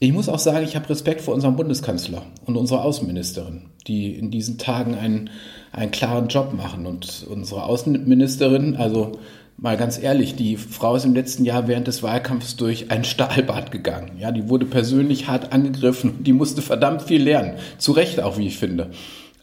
ich 0.00 0.12
muss 0.12 0.28
auch 0.28 0.38
sagen, 0.38 0.64
ich 0.64 0.76
habe 0.76 0.88
Respekt 0.88 1.20
vor 1.22 1.34
unserem 1.34 1.56
Bundeskanzler 1.56 2.22
und 2.46 2.56
unserer 2.56 2.84
Außenministerin, 2.84 3.62
die 3.88 4.14
in 4.14 4.30
diesen 4.30 4.56
Tagen 4.56 4.94
einen, 4.94 5.30
einen 5.72 5.90
klaren 5.90 6.28
Job 6.28 6.54
machen. 6.54 6.86
Und 6.86 7.26
unsere 7.28 7.64
Außenministerin, 7.64 8.76
also 8.76 9.12
mal 9.56 9.76
ganz 9.76 10.00
ehrlich, 10.00 10.36
die 10.36 10.56
Frau 10.56 10.94
ist 10.94 11.04
im 11.04 11.14
letzten 11.14 11.44
Jahr 11.44 11.66
während 11.66 11.88
des 11.88 12.04
Wahlkampfs 12.04 12.54
durch 12.54 12.92
ein 12.92 13.02
Stahlbad 13.02 13.72
gegangen. 13.72 14.12
Ja, 14.20 14.30
die 14.30 14.48
wurde 14.48 14.66
persönlich 14.66 15.26
hart 15.26 15.52
angegriffen. 15.52 16.22
Die 16.22 16.32
musste 16.32 16.62
verdammt 16.62 17.02
viel 17.02 17.22
lernen. 17.22 17.54
Zu 17.78 17.90
Recht 17.90 18.20
auch, 18.20 18.38
wie 18.38 18.46
ich 18.46 18.56
finde. 18.56 18.90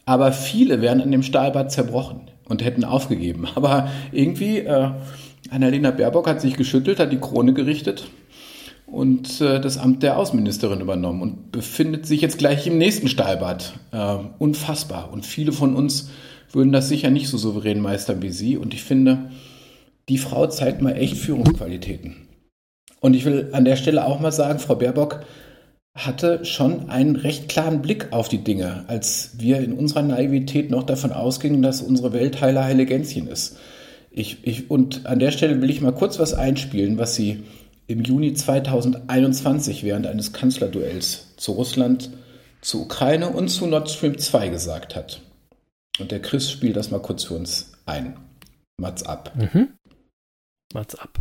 Aber 0.06 0.32
viele 0.32 0.82
wären 0.82 1.02
an 1.02 1.12
dem 1.12 1.24
Stahlbad 1.24 1.70
zerbrochen 1.70 2.32
und 2.48 2.64
hätten 2.64 2.86
aufgegeben. 2.86 3.46
Aber 3.56 3.90
irgendwie, 4.14 4.60
äh, 4.60 4.92
Annalena 5.50 5.92
Baerbock 5.92 6.30
hat 6.30 6.40
sich 6.40 6.56
geschüttelt, 6.56 7.00
hat 7.00 7.12
die 7.12 7.20
Krone 7.20 7.54
gerichtet 7.54 8.06
und 8.86 9.42
äh, 9.42 9.60
das 9.60 9.78
Amt 9.78 10.04
der 10.04 10.18
Außenministerin 10.18 10.82
übernommen 10.82 11.22
und 11.22 11.52
befindet 11.52 12.06
sich 12.06 12.22
jetzt 12.22 12.38
gleich 12.38 12.68
im 12.68 12.78
nächsten 12.78 13.08
Stahlbad. 13.08 13.74
Äh, 13.92 14.18
unfassbar. 14.38 15.12
Und 15.12 15.26
viele 15.26 15.52
von 15.52 15.76
uns 15.76 16.10
würden 16.52 16.72
das 16.72 16.90
sicher 16.90 17.10
nicht 17.10 17.28
so 17.28 17.38
souverän 17.38 17.82
meistern 17.82 18.22
wie 18.22 18.30
sie. 18.30 18.58
Und 18.58 18.74
ich 18.74 18.84
finde, 18.84 19.32
die 20.08 20.18
Frau 20.18 20.48
zeigt 20.48 20.82
mal 20.82 20.96
echt 20.96 21.18
Führungsqualitäten. 21.18 22.28
Und 23.02 23.16
ich 23.16 23.26
will 23.26 23.50
an 23.52 23.66
der 23.66 23.76
Stelle 23.76 24.06
auch 24.06 24.20
mal 24.20 24.32
sagen, 24.32 24.60
Frau 24.60 24.76
Baerbock 24.76 25.26
hatte 25.96 26.44
schon 26.44 26.90
einen 26.90 27.16
recht 27.16 27.48
klaren 27.50 27.82
Blick 27.82 28.12
auf 28.12 28.28
die 28.28 28.44
Dinge, 28.44 28.84
als 28.88 29.32
wir 29.38 29.60
in 29.60 29.74
unserer 29.74 30.02
Naivität 30.02 30.70
noch 30.70 30.84
davon 30.84 31.14
ausgingen, 31.14 31.62
dass 31.62 31.82
unsere 31.82 32.14
Welt 32.14 32.42
heiler 32.42 32.66
heile 32.66 32.86
Gänschen 32.86 33.28
ist. 33.28 33.58
Ich, 34.12 34.40
ich, 34.44 34.70
und 34.70 35.06
an 35.06 35.20
der 35.20 35.32
Stelle 35.32 35.62
will 35.62 35.70
ich 35.70 35.82
mal 35.82 35.94
kurz 35.94 36.20
was 36.20 36.34
einspielen, 36.34 36.98
was 36.98 37.16
sie 37.16 37.44
im 37.88 38.04
Juni 38.04 38.34
2021 38.34 39.84
während 39.84 40.08
eines 40.08 40.34
Kanzlerduells 40.34 41.36
zu 41.38 41.54
Russland, 41.54 42.12
zu 42.62 42.84
Ukraine 42.84 43.30
und 43.30 43.50
zu 43.50 43.68
Nord 43.68 43.90
Stream 43.90 44.18
2 44.18 44.50
gesagt 44.50 44.96
hat. 44.96 45.22
Und 46.00 46.12
der 46.12 46.22
Chris 46.22 46.52
spielt 46.52 46.76
das 46.76 46.92
mal 46.92 47.02
kurz 47.02 47.24
für 47.26 47.36
uns 47.36 47.74
ein. 47.86 48.18
Mats 48.78 49.04
ab. 49.04 49.32
Mhm. 49.36 49.70
Mats 50.74 50.96
ab. 50.96 51.20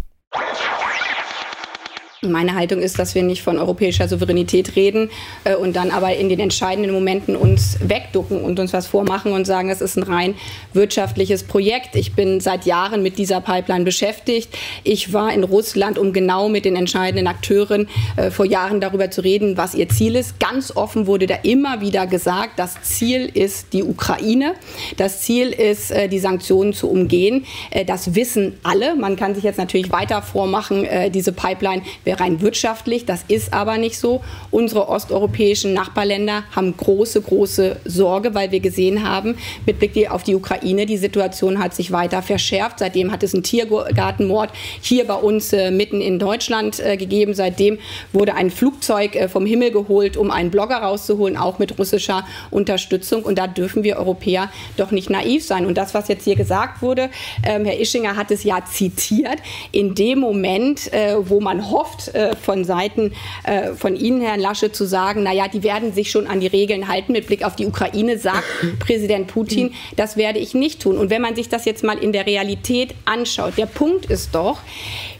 Meine 2.31 2.54
Haltung 2.54 2.81
ist, 2.81 2.99
dass 2.99 3.14
wir 3.14 3.23
nicht 3.23 3.43
von 3.43 3.59
europäischer 3.59 4.09
Souveränität 4.09 4.76
reden 4.76 5.11
äh, 5.45 5.54
und 5.54 5.76
dann 5.76 5.90
aber 5.90 6.14
in 6.14 6.28
den 6.28 6.40
entscheidenden 6.40 6.93
Momenten 6.93 7.37
uns 7.37 7.78
wegducken 7.81 8.43
und 8.43 8.59
uns 8.59 8.73
was 8.73 8.87
vormachen 8.87 9.33
und 9.33 9.47
sagen, 9.47 9.69
das 9.69 9.81
ist 9.81 9.97
ein 9.97 10.02
rein 10.02 10.35
wirtschaftliches 10.73 11.45
Projekt. 11.45 11.97
Ich 11.97 12.14
bin 12.14 12.40
seit 12.40 12.66
Jahren 12.66 13.02
mit 13.02 13.19
dieser 13.19 13.40
Pipeline 13.40 13.85
beschäftigt. 13.85 14.49
Ich 14.83 15.12
war 15.12 15.33
in 15.33 15.45
Russland, 15.45 15.99
um 15.99 16.12
genau 16.12 16.49
mit 16.49 16.64
den 16.64 16.76
entscheidenden 16.76 17.26
Akteuren 17.26 17.88
äh, 18.16 18.31
vor 18.31 18.45
Jahren 18.45 18.81
darüber 18.81 19.11
zu 19.11 19.23
reden, 19.23 19.57
was 19.57 19.75
ihr 19.75 19.88
Ziel 19.88 20.16
ist. 20.16 20.40
Ganz 20.40 20.76
offen 20.76 21.07
wurde 21.07 21.26
da 21.26 21.37
immer 21.43 21.81
wieder 21.81 22.07
gesagt, 22.07 22.59
das 22.59 22.81
Ziel 22.83 23.31
ist 23.33 23.73
die 23.73 23.83
Ukraine. 23.83 24.54
Das 24.97 25.23
Ziel 25.23 25.49
ist, 25.49 25.90
äh, 25.90 26.09
die 26.09 26.19
Sanktionen 26.19 26.73
zu 26.73 26.90
umgehen. 26.90 27.45
Äh, 27.71 27.85
das 27.85 28.14
wissen 28.14 28.59
alle. 28.62 28.97
Man 28.97 29.16
kann 29.16 29.35
sich 29.35 29.45
jetzt 29.45 29.59
natürlich 29.59 29.90
weiter 29.90 30.23
vormachen, 30.23 30.85
äh, 30.85 31.11
diese 31.11 31.33
Pipeline 31.33 31.83
wäre 32.04 32.13
rein 32.14 32.40
wirtschaftlich. 32.40 33.06
Das 33.06 33.25
ist 33.28 33.52
aber 33.52 33.78
nicht 33.78 33.99
so. 33.99 34.23
Unsere 34.50 34.88
osteuropäischen 34.88 35.73
Nachbarländer 35.75 36.44
haben 36.54 36.76
große, 36.76 37.21
große 37.21 37.76
Sorge, 37.85 38.35
weil 38.35 38.50
wir 38.50 38.61
gesehen 38.61 39.09
haben, 39.09 39.37
mit 39.66 39.78
Blick 39.78 40.11
auf 40.11 40.23
die 40.23 40.35
Ukraine, 40.35 40.87
die 40.87 40.97
Situation 40.97 41.59
hat 41.62 41.75
sich 41.75 41.92
weiter 41.92 42.23
verschärft. 42.23 42.78
Seitdem 42.80 43.12
hat 43.12 43.23
es 43.23 43.35
einen 43.35 43.42
Tiergartenmord 43.42 44.50
hier 44.80 45.06
bei 45.06 45.14
uns 45.14 45.52
äh, 45.52 45.71
mitten 45.71 46.00
in 46.00 46.18
Deutschland 46.18 46.80
äh, 46.80 46.97
gegeben. 46.97 47.35
Seitdem 47.35 47.78
wurde 48.12 48.35
ein 48.35 48.50
Flugzeug 48.50 49.14
äh, 49.14 49.28
vom 49.28 49.47
Himmel 49.47 49.71
geholt, 49.71 50.16
um 50.16 50.30
einen 50.30 50.50
Blogger 50.50 50.76
rauszuholen, 50.76 51.37
auch 51.37 51.59
mit 51.59 51.78
russischer 51.78 52.26
Unterstützung. 52.50 53.23
Und 53.23 53.38
da 53.38 53.47
dürfen 53.47 53.85
wir 53.85 53.97
Europäer 53.97 54.50
doch 54.76 54.90
nicht 54.90 55.11
naiv 55.11 55.44
sein. 55.44 55.66
Und 55.66 55.76
das, 55.78 55.94
was 55.94 56.09
jetzt 56.09 56.25
hier 56.25 56.37
gesagt 56.37 56.83
wurde, 56.83 57.11
ähm, 57.47 57.64
Herr 57.64 57.78
Ischinger 57.78 58.16
hat 58.16 58.30
es 58.30 58.44
ja 58.44 58.64
zitiert, 58.64 59.38
in 59.73 59.94
dem 59.94 60.18
Moment, 60.18 60.92
äh, 60.92 61.16
wo 61.18 61.40
man 61.40 61.71
hofft, 61.71 62.03
äh, 62.08 62.37
von 62.37 62.64
Seiten 62.64 63.12
äh, 63.44 63.73
von 63.73 63.96
Ihnen, 63.96 64.20
Herrn 64.20 64.40
Lasche, 64.40 64.73
zu 64.73 64.84
sagen, 64.84 65.23
naja, 65.23 65.49
die 65.49 65.62
werden 65.62 65.92
sich 65.92 66.11
schon 66.11 66.26
an 66.26 66.40
die 66.40 66.46
Regeln 66.46 66.88
halten 66.88 67.12
mit 67.12 67.26
Blick 67.26 67.44
auf 67.44 67.56
die 67.56 67.66
Ukraine, 67.66 68.18
sagt 68.18 68.44
Präsident 68.78 69.28
Putin, 69.28 69.73
das 69.96 70.16
werde 70.16 70.38
ich 70.38 70.54
nicht 70.54 70.82
tun. 70.82 70.99
Und 70.99 71.11
wenn 71.11 71.23
man 71.23 71.34
sich 71.34 71.49
das 71.49 71.64
jetzt 71.64 71.84
mal 71.84 71.99
in 71.99 72.12
der 72.12 72.26
Realität 72.26 72.94
anschaut, 73.04 73.56
der 73.56 73.66
Punkt 73.66 74.06
ist 74.06 74.34
doch, 74.34 74.58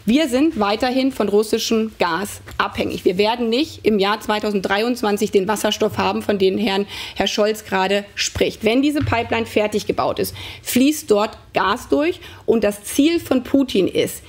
wir 0.07 0.29
sind 0.29 0.59
weiterhin 0.59 1.11
von 1.11 1.29
russischem 1.29 1.91
Gas 1.97 2.41
abhängig. 2.59 3.05
Wir 3.05 3.17
werden 3.17 3.49
nicht 3.49 3.85
im 3.85 3.97
Jahr 3.97 4.19
2023 4.19 5.31
den 5.31 5.47
Wasserstoff 5.47 5.97
haben, 5.97 6.21
von 6.21 6.37
dem 6.37 6.59
Herrn, 6.59 6.85
Herr 7.15 7.25
Scholz 7.25 7.65
gerade 7.65 8.05
spricht. 8.13 8.63
Wenn 8.63 8.83
diese 8.83 8.99
Pipeline 8.99 9.47
fertig 9.47 9.87
gebaut 9.87 10.19
ist, 10.19 10.35
fließt 10.61 11.09
dort 11.09 11.39
Gas 11.55 11.89
durch. 11.89 12.19
Und 12.45 12.63
das 12.63 12.83
Ziel 12.83 13.19
von 13.19 13.43
Putin 13.43 13.87
ist, 13.87 14.21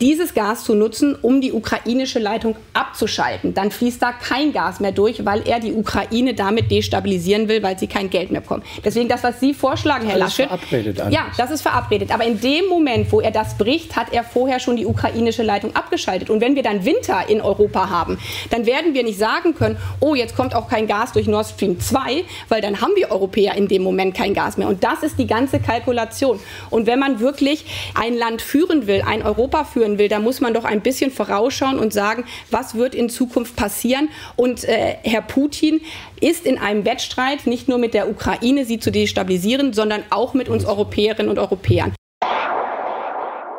dieses 0.00 0.34
Gas 0.34 0.64
zu 0.64 0.74
nutzen, 0.74 1.16
um 1.22 1.40
die 1.40 1.52
ukrainische 1.52 2.18
Leitung 2.18 2.56
abzuschalten. 2.72 3.54
Dann 3.54 3.70
fließt 3.70 4.02
da 4.02 4.10
kein 4.10 4.52
Gas 4.52 4.80
mehr 4.80 4.90
durch, 4.90 5.24
weil 5.24 5.46
er 5.46 5.60
die 5.60 5.72
Ukraine 5.72 6.34
damit 6.34 6.70
destabilisieren 6.72 7.48
will, 7.48 7.62
weil 7.62 7.78
sie 7.78 7.86
kein 7.86 8.10
Geld 8.10 8.32
mehr 8.32 8.40
bekommen. 8.40 8.64
Deswegen 8.84 9.08
das, 9.08 9.22
was 9.22 9.38
Sie 9.38 9.54
vorschlagen, 9.54 10.08
Herr 10.08 10.18
Laschet. 10.18 10.48
Verabredet 10.48 10.98
ja, 11.10 11.26
das 11.36 11.50
ist 11.50 11.62
verabredet. 11.62 12.12
Aber 12.12 12.24
in 12.24 12.40
dem 12.40 12.66
Moment, 12.66 13.12
wo 13.12 13.20
er 13.20 13.30
das 13.30 13.56
bricht, 13.56 13.96
hat 13.96 14.12
er 14.12 14.24
vorher 14.24 14.58
schon 14.58 14.76
die 14.76 14.86
ukrainische 14.86 15.42
Leitung 15.42 15.76
abgeschaltet. 15.76 16.30
Und 16.30 16.40
wenn 16.40 16.56
wir 16.56 16.62
dann 16.62 16.84
Winter 16.84 17.28
in 17.28 17.40
Europa 17.40 17.90
haben, 17.90 18.18
dann 18.50 18.66
werden 18.66 18.94
wir 18.94 19.04
nicht 19.04 19.18
sagen 19.18 19.54
können, 19.54 19.76
oh, 20.00 20.14
jetzt 20.14 20.36
kommt 20.36 20.54
auch 20.54 20.68
kein 20.68 20.86
Gas 20.86 21.12
durch 21.12 21.26
Nord 21.26 21.46
Stream 21.46 21.78
2, 21.78 22.24
weil 22.48 22.60
dann 22.60 22.80
haben 22.80 22.92
wir 22.96 23.10
Europäer 23.10 23.54
in 23.54 23.68
dem 23.68 23.82
Moment 23.82 24.14
kein 24.14 24.34
Gas 24.34 24.56
mehr. 24.56 24.68
Und 24.68 24.82
das 24.82 25.02
ist 25.02 25.18
die 25.18 25.26
ganze 25.26 25.60
Kalkulation. 25.60 26.40
Und 26.70 26.86
wenn 26.86 26.98
man 26.98 27.20
wirklich 27.20 27.64
ein 27.94 28.16
Land 28.16 28.42
führen 28.42 28.86
will, 28.86 29.02
ein 29.06 29.22
Europa 29.22 29.64
führen 29.64 29.98
will, 29.98 30.08
dann 30.08 30.22
muss 30.22 30.40
man 30.40 30.54
doch 30.54 30.64
ein 30.64 30.80
bisschen 30.80 31.10
vorausschauen 31.10 31.78
und 31.78 31.92
sagen, 31.92 32.24
was 32.50 32.74
wird 32.74 32.94
in 32.94 33.08
Zukunft 33.08 33.56
passieren. 33.56 34.08
Und 34.36 34.64
äh, 34.64 34.96
Herr 35.02 35.22
Putin 35.22 35.80
ist 36.20 36.46
in 36.46 36.58
einem 36.58 36.84
Wettstreit 36.84 37.46
nicht 37.46 37.68
nur 37.68 37.78
mit 37.78 37.94
der 37.94 38.08
Ukraine, 38.08 38.64
sie 38.64 38.78
zu 38.78 38.90
destabilisieren, 38.90 39.72
sondern 39.72 40.02
auch 40.10 40.34
mit 40.34 40.48
uns 40.48 40.64
Europäerinnen 40.64 41.30
und 41.30 41.38
Europäern. 41.38 41.94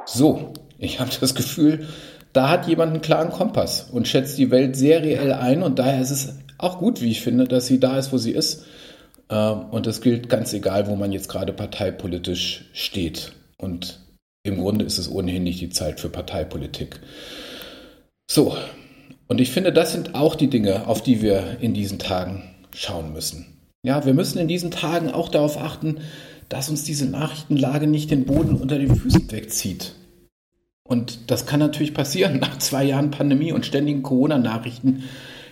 So, 0.06 0.54
ich 0.80 1.00
habe 1.00 1.12
das 1.20 1.36
Gefühl, 1.36 1.88
da 2.34 2.50
hat 2.50 2.68
jemand 2.68 2.94
einen 2.94 3.02
klaren 3.02 3.30
Kompass 3.30 3.90
und 3.92 4.08
schätzt 4.08 4.38
die 4.38 4.52
Welt 4.52 4.76
sehr 4.76 5.04
reell 5.04 5.34
ein. 5.34 5.64
Und 5.64 5.80
daher 5.80 6.02
ist 6.02 6.12
es 6.12 6.36
auch 6.58 6.80
gut, 6.80 7.02
wie 7.02 7.12
ich 7.12 7.22
finde, 7.22 7.46
dass 7.46 7.68
sie 7.68 7.80
da 7.80 7.98
ist, 7.98 8.14
wo 8.14 8.18
sie 8.18 8.32
ist. 8.32 8.66
Ähm, 9.32 9.66
und 9.72 9.88
das 9.88 10.02
gilt 10.02 10.30
ganz 10.30 10.54
egal, 10.54 10.88
wo 10.88 10.96
man 10.96 11.12
jetzt 11.12 11.30
gerade 11.30 11.54
parteipolitisch 11.54 12.66
steht. 12.74 13.32
Und 13.58 14.00
im 14.44 14.60
Grunde 14.60 14.86
ist 14.86 14.98
es 14.98 15.10
ohnehin 15.10 15.44
nicht 15.44 15.62
die 15.62 15.70
Zeit 15.70 16.00
für 16.00 16.10
Parteipolitik. 16.10 17.00
So, 18.30 18.56
und 19.28 19.40
ich 19.40 19.52
finde, 19.52 19.72
das 19.72 19.94
sind 19.94 20.14
auch 20.14 20.36
die 20.36 20.50
Dinge, 20.50 20.88
auf 20.88 21.02
die 21.02 21.22
wir 21.22 21.58
in 21.62 21.74
diesen 21.74 22.00
Tagen 22.00 22.44
schauen 22.76 23.14
müssen. 23.14 23.46
Ja, 23.84 24.06
wir 24.06 24.14
müssen 24.14 24.38
in 24.38 24.48
diesen 24.48 24.72
Tagen 24.72 25.10
auch 25.10 25.30
darauf 25.30 25.58
achten, 25.58 26.02
dass 26.50 26.70
uns 26.70 26.84
diese 26.84 27.06
Nachrichtenlage 27.06 27.88
nicht 27.88 28.12
den 28.12 28.26
Boden 28.26 28.56
unter 28.56 28.78
den 28.78 28.96
Füßen 28.96 29.32
wegzieht. 29.32 29.96
Und 30.84 31.32
das 31.32 31.46
kann 31.46 31.60
natürlich 31.60 31.94
passieren 31.94 32.40
nach 32.40 32.58
zwei 32.60 32.84
Jahren 32.84 33.12
Pandemie 33.12 33.54
und 33.54 33.66
ständigen 33.66 34.04
Corona-Nachrichten 34.04 35.04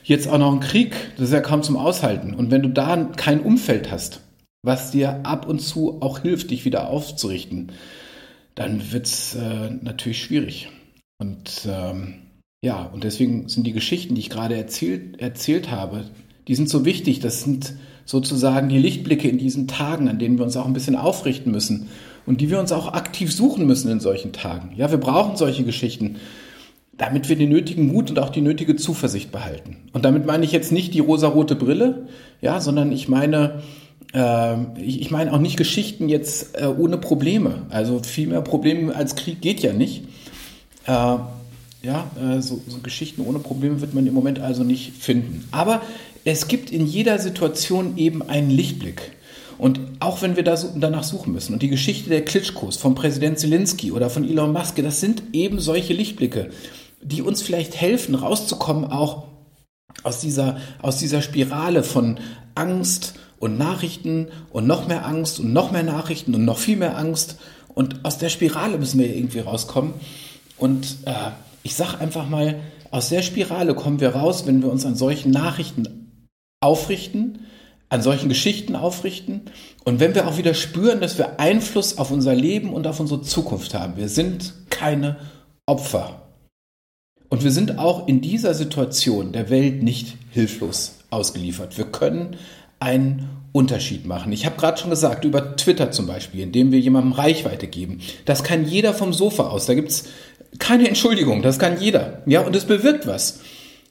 jetzt 0.10 0.28
auch 0.28 0.38
noch 0.38 0.52
ein 0.52 0.60
Krieg, 0.60 0.96
das 1.16 1.28
ist 1.28 1.34
ja 1.34 1.42
kaum 1.42 1.64
zum 1.64 1.78
Aushalten. 1.78 2.34
Und 2.34 2.52
wenn 2.52 2.62
du 2.62 2.70
da 2.70 2.98
kein 3.16 3.40
Umfeld 3.40 3.92
hast, 3.92 4.22
was 4.62 4.92
dir 4.92 5.26
ab 5.26 5.48
und 5.48 5.60
zu 5.60 6.02
auch 6.02 6.20
hilft, 6.20 6.52
dich 6.52 6.66
wieder 6.66 6.90
aufzurichten, 6.90 7.72
dann 8.56 8.92
wird 8.92 9.06
es 9.06 9.36
äh, 9.36 9.70
natürlich 9.82 10.22
schwierig. 10.22 10.70
Und 11.20 11.68
ähm, 11.68 12.16
ja, 12.62 12.84
und 12.84 13.04
deswegen 13.06 13.48
sind 13.48 13.66
die 13.66 13.72
Geschichten, 13.72 14.16
die 14.16 14.22
ich 14.22 14.30
gerade 14.30 14.56
erzählt, 14.56 15.22
erzählt 15.22 15.72
habe, 15.72 16.06
die 16.48 16.56
sind 16.56 16.70
so 16.70 16.84
wichtig. 16.84 17.20
Das 17.20 17.44
sind 17.44 17.76
sozusagen 18.04 18.68
die 18.68 18.80
Lichtblicke 18.80 19.30
in 19.30 19.38
diesen 19.38 19.68
Tagen, 19.68 20.10
an 20.10 20.20
denen 20.20 20.38
wir 20.38 20.46
uns 20.46 20.58
auch 20.58 20.66
ein 20.66 20.74
bisschen 20.74 20.96
aufrichten 20.96 21.52
müssen 21.52 21.88
und 22.26 22.42
die 22.42 22.50
wir 22.50 22.60
uns 22.60 22.72
auch 22.72 22.94
aktiv 22.94 23.34
suchen 23.34 23.66
müssen 23.68 23.90
in 23.92 24.00
solchen 24.00 24.34
Tagen. 24.34 24.74
Ja, 24.76 24.90
wir 24.90 24.98
brauchen 24.98 25.38
solche 25.38 25.64
Geschichten 25.64 26.18
damit 27.00 27.30
wir 27.30 27.38
den 27.38 27.50
nötigen 27.50 27.88
Mut 27.88 28.12
und 28.12 28.20
auch 28.20 28.30
die 28.30 28.42
nötige 28.42 28.76
Zuversicht 28.76 29.32
behalten. 29.32 29.78
Und 29.94 30.04
damit 30.04 30.26
meine 30.26 30.44
ich 30.46 30.52
jetzt 30.52 30.72
nicht 30.72 30.94
die 30.94 31.00
rosarote 31.00 31.56
Brille, 31.56 32.08
ja, 32.42 32.60
sondern 32.60 32.92
ich 32.92 33.08
meine, 33.08 33.64
äh, 34.14 34.56
ich, 34.82 35.02
ich, 35.02 35.10
meine 35.10 35.34
auch 35.34 35.40
nicht 35.40 35.56
Geschichten 35.56 36.10
jetzt 36.10 36.62
äh, 36.62 36.66
ohne 36.66 36.98
Probleme. 36.98 37.64
Also 37.70 38.04
viel 38.04 38.28
mehr 38.28 38.42
Probleme 38.42 38.94
als 38.94 39.16
Krieg 39.16 39.42
geht 39.42 39.62
ja 39.62 39.72
nicht. 39.72 40.04
Äh, 40.86 40.92
ja, 40.92 42.12
äh, 42.22 42.42
so, 42.42 42.62
so 42.68 42.80
Geschichten 42.84 43.22
ohne 43.22 43.40
Probleme 43.40 43.80
wird 43.80 43.94
man 43.94 44.06
im 44.06 44.14
Moment 44.14 44.40
also 44.42 44.66
nicht 44.66 44.92
finden. 44.92 45.48
Aber 45.52 45.82
es 46.26 46.50
gibt 46.50 46.70
in 46.70 46.86
jeder 46.86 47.18
Situation 47.18 47.98
eben 47.98 48.22
einen 48.22 48.50
Lichtblick. 48.50 49.14
Und 49.58 49.80
auch 50.02 50.22
wenn 50.22 50.36
wir 50.36 50.44
danach 50.44 51.04
suchen 51.04 51.32
müssen, 51.32 51.54
und 51.54 51.62
die 51.62 51.70
Geschichte 51.70 52.10
der 52.10 52.26
Klitschkos 52.26 52.76
von 52.76 52.94
Präsident 52.94 53.40
Zelensky 53.40 53.94
oder 53.94 54.10
von 54.10 54.28
Elon 54.28 54.52
Musk, 54.52 54.82
das 54.84 55.00
sind 55.00 55.24
eben 55.32 55.62
solche 55.62 55.94
Lichtblicke 55.94 56.50
die 57.02 57.22
uns 57.22 57.42
vielleicht 57.42 57.80
helfen, 57.80 58.16
rauszukommen 58.16 58.92
auch 58.92 59.24
aus 60.04 60.20
dieser, 60.20 60.58
aus 60.82 60.98
dieser 60.98 61.22
Spirale 61.22 61.84
von 61.84 62.20
Angst 62.56 63.16
und 63.40 63.58
Nachrichten 63.58 64.28
und 64.52 64.68
noch 64.68 64.88
mehr 64.88 65.06
Angst 65.06 65.40
und 65.40 65.54
noch 65.54 65.72
mehr 65.72 65.84
Nachrichten 65.84 66.36
und 66.36 66.46
noch 66.46 66.58
viel 66.58 66.78
mehr 66.78 66.98
Angst. 66.98 67.38
Und 67.74 68.04
aus 68.04 68.18
der 68.18 68.30
Spirale 68.30 68.78
müssen 68.78 69.00
wir 69.00 69.16
irgendwie 69.16 69.40
rauskommen. 69.40 69.94
Und 70.58 70.98
äh, 71.06 71.32
ich 71.64 71.76
sage 71.76 72.00
einfach 72.00 72.28
mal, 72.28 72.60
aus 72.92 73.10
der 73.10 73.22
Spirale 73.22 73.76
kommen 73.76 74.00
wir 74.00 74.16
raus, 74.16 74.46
wenn 74.46 74.62
wir 74.62 74.72
uns 74.72 74.86
an 74.86 74.96
solchen 74.96 75.32
Nachrichten 75.32 76.26
aufrichten, 76.60 77.46
an 77.90 78.02
solchen 78.02 78.30
Geschichten 78.30 78.76
aufrichten 78.76 79.42
und 79.84 80.00
wenn 80.00 80.14
wir 80.14 80.28
auch 80.28 80.38
wieder 80.38 80.54
spüren, 80.54 81.02
dass 81.02 81.18
wir 81.18 81.40
Einfluss 81.40 81.98
auf 81.98 82.12
unser 82.12 82.36
Leben 82.36 82.74
und 82.74 82.86
auf 82.86 83.00
unsere 83.00 83.22
Zukunft 83.22 83.74
haben. 83.74 83.98
Wir 83.98 84.10
sind 84.10 84.54
keine 84.70 85.18
Opfer. 85.66 86.29
Und 87.30 87.44
wir 87.44 87.52
sind 87.52 87.78
auch 87.78 88.08
in 88.08 88.22
dieser 88.22 88.54
Situation 88.54 89.32
der 89.32 89.50
Welt 89.50 89.84
nicht 89.84 90.18
hilflos 90.32 90.96
ausgeliefert. 91.12 91.78
Wir 91.78 91.86
können 91.86 92.38
einen 92.80 93.30
Unterschied 93.52 94.06
machen. 94.06 94.32
Ich 94.32 94.46
habe 94.46 94.58
gerade 94.58 94.80
schon 94.80 94.90
gesagt, 94.90 95.26
über 95.26 95.56
Twitter 95.56 95.92
zum 95.92 96.08
Beispiel, 96.08 96.42
indem 96.42 96.72
wir 96.72 96.80
jemandem 96.80 97.14
Reichweite 97.14 97.68
geben. 97.68 98.00
Das 98.26 98.44
kann 98.44 98.66
jeder 98.66 98.94
vom 98.94 99.14
Sofa 99.14 99.50
aus. 99.50 99.66
Da 99.66 99.74
gibt 99.74 99.90
es 99.90 100.06
keine 100.58 100.88
Entschuldigung, 100.88 101.42
das 101.42 101.60
kann 101.60 101.80
jeder. 101.80 102.22
Ja, 102.26 102.42
und 102.42 102.56
es 102.56 102.66
bewirkt 102.66 103.06
was. 103.06 103.42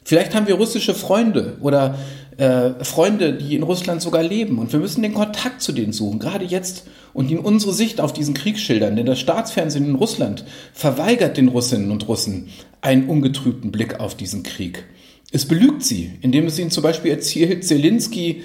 Vielleicht 0.09 0.35
haben 0.35 0.47
wir 0.47 0.55
russische 0.55 0.95
Freunde 0.95 1.59
oder 1.61 1.99
äh, 2.39 2.83
Freunde, 2.83 3.35
die 3.35 3.55
in 3.55 3.63
Russland 3.63 4.01
sogar 4.01 4.23
leben. 4.23 4.59
Und 4.59 4.73
wir 4.73 4.81
müssen 4.81 5.03
den 5.03 5.13
Kontakt 5.13 5.61
zu 5.61 5.71
denen 5.71 5.93
suchen, 5.93 6.19
gerade 6.19 6.47
jetzt 6.47 6.87
und 7.13 7.31
ihnen 7.31 7.41
unsere 7.41 7.75
Sicht 7.75 8.01
auf 8.01 8.15
diesen 8.15 8.33
Krieg 8.33 8.59
schildern. 8.59 8.97
Denn 8.97 9.05
das 9.05 9.21
Staatsfernsehen 9.21 9.85
in 9.85 9.97
Russland 9.97 10.47
verweigert 10.73 11.37
den 11.37 11.49
Russinnen 11.49 11.91
und 11.91 12.09
Russen 12.09 12.49
einen 12.81 13.07
ungetrübten 13.07 13.71
Blick 13.71 14.01
auf 14.01 14.17
diesen 14.17 14.45
Krieg. 14.45 14.85
Es 15.31 15.45
belügt 15.45 15.85
sie, 15.85 16.13
indem 16.23 16.47
es 16.47 16.59
ihnen 16.59 16.71
zum 16.71 16.85
Beispiel 16.85 17.11
erzählt, 17.11 17.67
Zelensky, 17.67 18.45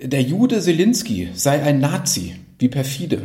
der 0.00 0.22
Jude 0.22 0.60
Zelensky 0.60 1.30
sei 1.34 1.60
ein 1.60 1.80
Nazi. 1.80 2.36
Wie 2.60 2.68
perfide. 2.68 3.22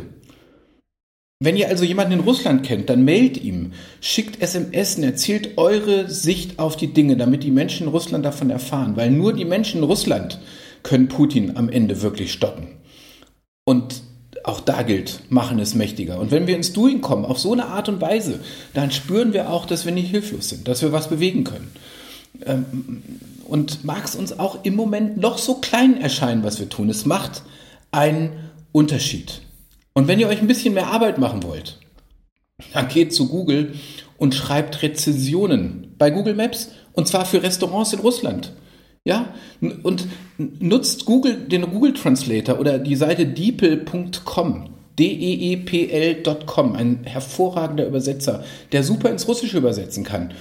Wenn 1.38 1.56
ihr 1.56 1.68
also 1.68 1.84
jemanden 1.84 2.14
in 2.14 2.20
Russland 2.20 2.62
kennt, 2.62 2.88
dann 2.88 3.04
mailt 3.04 3.36
ihm, 3.36 3.72
schickt 4.00 4.40
SMS 4.40 4.98
erzählt 4.98 5.58
eure 5.58 6.08
Sicht 6.08 6.58
auf 6.58 6.76
die 6.76 6.94
Dinge, 6.94 7.18
damit 7.18 7.42
die 7.42 7.50
Menschen 7.50 7.86
in 7.86 7.92
Russland 7.92 8.24
davon 8.24 8.48
erfahren. 8.48 8.96
Weil 8.96 9.10
nur 9.10 9.34
die 9.34 9.44
Menschen 9.44 9.78
in 9.78 9.84
Russland 9.84 10.40
können 10.82 11.08
Putin 11.08 11.56
am 11.56 11.68
Ende 11.68 12.00
wirklich 12.00 12.32
stoppen. 12.32 12.68
Und 13.64 14.02
auch 14.44 14.60
da 14.60 14.82
gilt, 14.82 15.22
machen 15.28 15.58
es 15.58 15.74
mächtiger. 15.74 16.20
Und 16.20 16.30
wenn 16.30 16.46
wir 16.46 16.56
ins 16.56 16.72
Doing 16.72 17.02
kommen, 17.02 17.26
auf 17.26 17.38
so 17.38 17.52
eine 17.52 17.66
Art 17.66 17.90
und 17.90 18.00
Weise, 18.00 18.40
dann 18.72 18.90
spüren 18.90 19.34
wir 19.34 19.50
auch, 19.50 19.66
dass 19.66 19.84
wir 19.84 19.92
nicht 19.92 20.10
hilflos 20.10 20.48
sind, 20.48 20.68
dass 20.68 20.80
wir 20.80 20.92
was 20.92 21.08
bewegen 21.08 21.44
können. 21.44 21.70
Ähm, 22.46 23.02
und 23.44 23.84
mag 23.84 24.04
es 24.04 24.16
uns 24.16 24.38
auch 24.38 24.64
im 24.64 24.74
Moment 24.74 25.18
noch 25.18 25.36
so 25.36 25.56
klein 25.56 26.00
erscheinen, 26.00 26.44
was 26.44 26.60
wir 26.60 26.68
tun, 26.68 26.88
es 26.88 27.04
macht 27.04 27.42
einen 27.90 28.30
Unterschied. 28.72 29.42
Und 29.96 30.08
wenn 30.08 30.20
ihr 30.20 30.28
euch 30.28 30.42
ein 30.42 30.46
bisschen 30.46 30.74
mehr 30.74 30.88
Arbeit 30.88 31.16
machen 31.16 31.42
wollt, 31.42 31.78
dann 32.74 32.86
geht 32.88 33.14
zu 33.14 33.28
Google 33.28 33.76
und 34.18 34.34
schreibt 34.34 34.82
Rezensionen 34.82 35.94
bei 35.96 36.10
Google 36.10 36.34
Maps 36.34 36.68
und 36.92 37.08
zwar 37.08 37.24
für 37.24 37.42
Restaurants 37.42 37.94
in 37.94 38.00
Russland. 38.00 38.52
Ja, 39.04 39.32
und 39.60 40.06
nutzt 40.36 41.06
Google, 41.06 41.36
den 41.36 41.62
Google 41.70 41.94
Translator 41.94 42.60
oder 42.60 42.78
die 42.78 42.94
Seite 42.94 43.24
deepl.com, 43.24 44.68
D-E-E-P-L.com, 44.98 46.74
ein 46.74 47.04
hervorragender 47.04 47.86
Übersetzer, 47.86 48.44
der 48.72 48.82
super 48.82 49.08
ins 49.08 49.26
Russische 49.26 49.56
übersetzen 49.56 50.04
kann. 50.04 50.34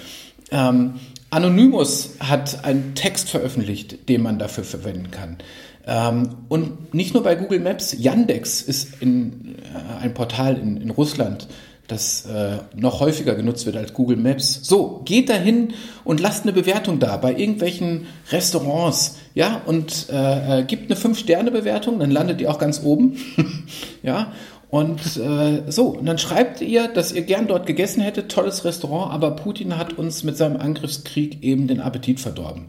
Ähm, 0.52 0.96
Anonymous 1.30 2.16
hat 2.20 2.66
einen 2.66 2.94
Text 2.94 3.30
veröffentlicht, 3.30 4.10
den 4.10 4.22
man 4.22 4.38
dafür 4.38 4.66
verwenden 4.66 5.12
kann. 5.12 5.38
Ähm, 5.88 6.30
und 6.50 6.94
nicht 6.94 7.14
nur 7.14 7.24
bei 7.24 7.36
Google 7.36 7.60
Maps, 7.60 7.96
Yandex 7.98 8.62
ist 8.62 9.02
in, 9.02 9.56
äh, 9.74 10.04
ein 10.04 10.14
Portal 10.14 10.58
in, 10.58 10.78
in 10.78 10.90
Russland, 10.90 11.48
das 11.88 12.26
äh, 12.26 12.58
noch 12.76 13.00
häufiger 13.00 13.36
genutzt 13.36 13.68
wird 13.68 13.78
als 13.78 13.94
Google 13.94 14.18
Maps. 14.18 14.62
So, 14.64 15.02
geht 15.06 15.30
dahin 15.30 15.74
und 16.04 16.20
lasst 16.20 16.44
eine 16.44 16.54
Bewertung 16.54 16.98
da 17.00 17.18
bei 17.18 17.36
irgendwelchen 17.36 18.08
Restaurants, 18.32 19.18
ja, 19.36 19.62
und 19.66 20.08
äh, 20.12 20.62
äh 20.62 20.64
gibt 20.64 20.90
eine 20.90 21.00
5-Sterne-Bewertung, 21.00 22.00
dann 22.00 22.10
landet 22.10 22.42
ihr 22.42 22.50
auch 22.50 22.58
ganz 22.58 22.82
oben, 22.84 23.18
ja, 24.04 24.32
und 24.72 25.18
äh, 25.18 25.72
so, 25.72 25.90
und 25.90 26.06
dann 26.06 26.18
schreibt 26.18 26.62
ihr, 26.62 26.88
dass 26.88 27.12
ihr 27.12 27.22
gern 27.22 27.48
dort 27.48 27.68
gegessen 27.68 28.02
hättet, 28.02 28.32
tolles 28.32 28.66
Restaurant, 28.66 29.14
aber 29.14 29.32
Putin 29.32 29.78
hat 29.78 29.94
uns 29.94 30.24
mit 30.24 30.38
seinem 30.38 30.58
Angriffskrieg 30.58 31.44
eben 31.44 31.68
den 31.68 31.80
Appetit 31.80 32.20
verdorben. 32.20 32.66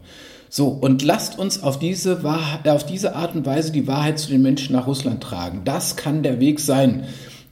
So, 0.49 0.67
und 0.67 1.03
lasst 1.03 1.37
uns 1.37 1.61
auf 1.61 1.79
diese, 1.79 2.23
Wahrheit, 2.23 2.67
auf 2.67 2.85
diese 2.85 3.15
Art 3.15 3.35
und 3.35 3.45
Weise 3.45 3.71
die 3.71 3.87
Wahrheit 3.87 4.19
zu 4.19 4.29
den 4.29 4.41
Menschen 4.41 4.73
nach 4.73 4.87
Russland 4.87 5.21
tragen. 5.21 5.61
Das 5.65 5.95
kann 5.97 6.23
der 6.23 6.39
Weg 6.39 6.59
sein, 6.59 7.05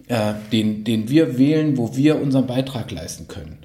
äh, 0.08 0.34
den, 0.52 0.84
den 0.84 1.10
wir 1.10 1.38
wählen, 1.38 1.78
wo 1.78 1.96
wir 1.96 2.22
unseren 2.22 2.48
Beitrag 2.48 2.92
leisten 2.92 3.28
können. 3.28 3.58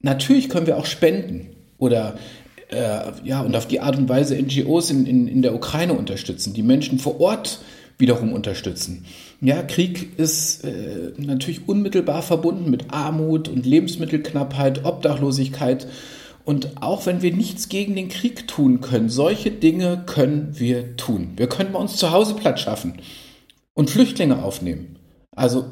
Natürlich 0.00 0.48
können 0.48 0.66
wir 0.66 0.78
auch 0.78 0.86
spenden 0.86 1.50
oder 1.78 2.18
äh, 2.70 3.12
ja, 3.24 3.40
und 3.40 3.56
auf 3.56 3.66
die 3.66 3.80
Art 3.80 3.98
und 3.98 4.08
Weise 4.08 4.40
NGOs 4.40 4.90
in, 4.90 5.06
in, 5.06 5.28
in 5.28 5.42
der 5.42 5.54
Ukraine 5.54 5.94
unterstützen, 5.94 6.54
die 6.54 6.62
Menschen 6.62 6.98
vor 6.98 7.20
Ort 7.20 7.60
wiederum 7.98 8.32
unterstützen. 8.32 9.04
Ja, 9.40 9.62
Krieg 9.62 10.18
ist 10.18 10.64
äh, 10.64 11.12
natürlich 11.16 11.68
unmittelbar 11.68 12.22
verbunden 12.22 12.70
mit 12.70 12.92
Armut 12.92 13.48
und 13.48 13.66
Lebensmittelknappheit, 13.66 14.84
Obdachlosigkeit 14.84 15.86
und 16.44 16.82
auch 16.82 17.06
wenn 17.06 17.22
wir 17.22 17.34
nichts 17.34 17.68
gegen 17.68 17.94
den 17.94 18.08
Krieg 18.08 18.48
tun 18.48 18.80
können, 18.80 19.08
solche 19.08 19.50
Dinge 19.50 20.04
können 20.06 20.58
wir 20.58 20.96
tun. 20.96 21.32
Wir 21.36 21.48
können 21.48 21.72
bei 21.72 21.78
uns 21.78 21.96
zu 21.96 22.10
Hause 22.10 22.34
Platz 22.34 22.60
schaffen 22.60 22.94
und 23.74 23.90
Flüchtlinge 23.90 24.42
aufnehmen. 24.42 24.96
Also 25.34 25.66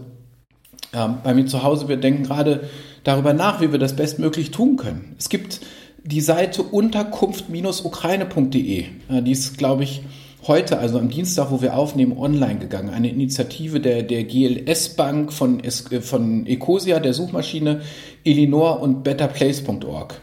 ähm, 0.92 1.18
bei 1.22 1.35
mir 1.35 1.46
zu 1.46 1.62
Hause, 1.62 1.88
wir 1.88 1.96
denken 1.96 2.24
gerade 2.24 2.68
darüber 3.04 3.33
nach, 3.33 3.61
wie 3.61 3.72
wir 3.72 3.78
das 3.78 3.96
bestmöglich 3.96 4.50
tun 4.50 4.76
können. 4.76 5.14
Es 5.18 5.28
gibt 5.28 5.61
die 6.04 6.20
Seite 6.20 6.62
unterkunft-ukraine.de. 6.62 8.81
Äh, 8.81 8.87
die 9.22 9.33
ist, 9.33 9.59
glaube 9.59 9.85
ich, 9.85 10.02
heute, 10.46 10.78
also 10.78 10.98
am 10.98 11.11
Dienstag, 11.11 11.50
wo 11.50 11.61
wir 11.61 11.76
aufnehmen, 11.76 12.16
online 12.16 12.59
gegangen. 12.59 12.88
Eine 12.90 13.11
Initiative 13.11 13.81
der, 13.81 14.02
der 14.02 14.24
GLS 14.24 14.96
Bank 14.96 15.33
von, 15.33 15.62
äh, 15.62 16.00
von 16.00 16.46
Ecosia, 16.46 16.98
der 17.00 17.14
Suchmaschine, 17.14 17.83
Elinor 18.24 18.81
und 18.81 19.04
betterplace.org. 19.04 20.20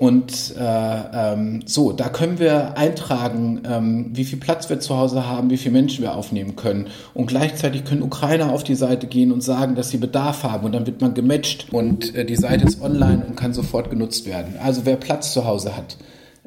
Und 0.00 0.56
äh, 0.58 0.62
ähm, 1.12 1.60
so, 1.66 1.92
da 1.92 2.08
können 2.08 2.38
wir 2.38 2.78
eintragen, 2.78 3.60
ähm, 3.68 4.06
wie 4.14 4.24
viel 4.24 4.38
Platz 4.38 4.70
wir 4.70 4.80
zu 4.80 4.96
Hause 4.96 5.26
haben, 5.26 5.50
wie 5.50 5.58
viele 5.58 5.74
Menschen 5.74 6.02
wir 6.02 6.16
aufnehmen 6.16 6.56
können. 6.56 6.86
Und 7.12 7.26
gleichzeitig 7.26 7.84
können 7.84 8.00
Ukrainer 8.00 8.50
auf 8.50 8.64
die 8.64 8.76
Seite 8.76 9.06
gehen 9.06 9.30
und 9.30 9.42
sagen, 9.42 9.74
dass 9.74 9.90
sie 9.90 9.98
Bedarf 9.98 10.42
haben. 10.42 10.64
Und 10.64 10.72
dann 10.72 10.86
wird 10.86 11.02
man 11.02 11.12
gematcht 11.12 11.70
und 11.70 12.14
äh, 12.14 12.24
die 12.24 12.36
Seite 12.36 12.64
ist 12.64 12.80
online 12.80 13.26
und 13.28 13.36
kann 13.36 13.52
sofort 13.52 13.90
genutzt 13.90 14.24
werden. 14.24 14.54
Also 14.64 14.86
wer 14.86 14.96
Platz 14.96 15.34
zu 15.34 15.44
Hause 15.44 15.76
hat, 15.76 15.98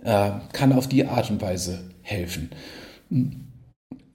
äh, 0.04 0.32
kann 0.52 0.74
auf 0.74 0.88
die 0.88 1.06
Art 1.06 1.30
und 1.30 1.40
Weise 1.40 1.78
helfen. 2.02 2.50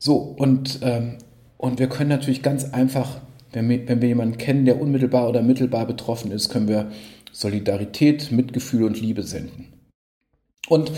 So, 0.00 0.16
und, 0.16 0.80
ähm, 0.82 1.18
und 1.58 1.78
wir 1.78 1.88
können 1.88 2.10
natürlich 2.10 2.42
ganz 2.42 2.64
einfach, 2.64 3.20
wenn 3.52 3.68
wir, 3.68 3.88
wenn 3.88 4.02
wir 4.02 4.08
jemanden 4.08 4.36
kennen, 4.36 4.64
der 4.64 4.80
unmittelbar 4.80 5.28
oder 5.28 5.42
mittelbar 5.42 5.86
betroffen 5.86 6.32
ist, 6.32 6.48
können 6.48 6.66
wir 6.66 6.90
Solidarität, 7.38 8.32
Mitgefühl 8.32 8.82
und 8.82 9.00
Liebe 9.00 9.22
senden. 9.22 9.72
Und 10.68 10.90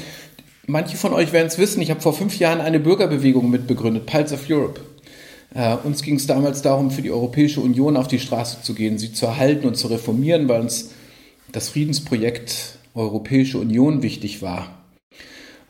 manche 0.66 0.96
von 0.96 1.12
euch 1.12 1.34
werden 1.34 1.48
es 1.48 1.58
wissen, 1.58 1.82
ich 1.82 1.90
habe 1.90 2.00
vor 2.00 2.14
fünf 2.14 2.38
Jahren 2.38 2.62
eine 2.62 2.80
Bürgerbewegung 2.80 3.50
mitbegründet, 3.50 4.06
Pulse 4.06 4.34
of 4.36 4.48
Europe. 4.48 4.80
Äh, 5.54 5.76
uns 5.84 6.00
ging 6.02 6.14
es 6.14 6.26
damals 6.26 6.62
darum, 6.62 6.90
für 6.90 7.02
die 7.02 7.10
Europäische 7.10 7.60
Union 7.60 7.98
auf 7.98 8.08
die 8.08 8.18
Straße 8.18 8.62
zu 8.62 8.72
gehen, 8.72 8.96
sie 8.96 9.12
zu 9.12 9.26
erhalten 9.26 9.66
und 9.66 9.76
zu 9.76 9.88
reformieren, 9.88 10.48
weil 10.48 10.62
uns 10.62 10.92
das 11.52 11.68
Friedensprojekt 11.68 12.78
Europäische 12.94 13.58
Union 13.58 14.02
wichtig 14.02 14.40
war. 14.40 14.79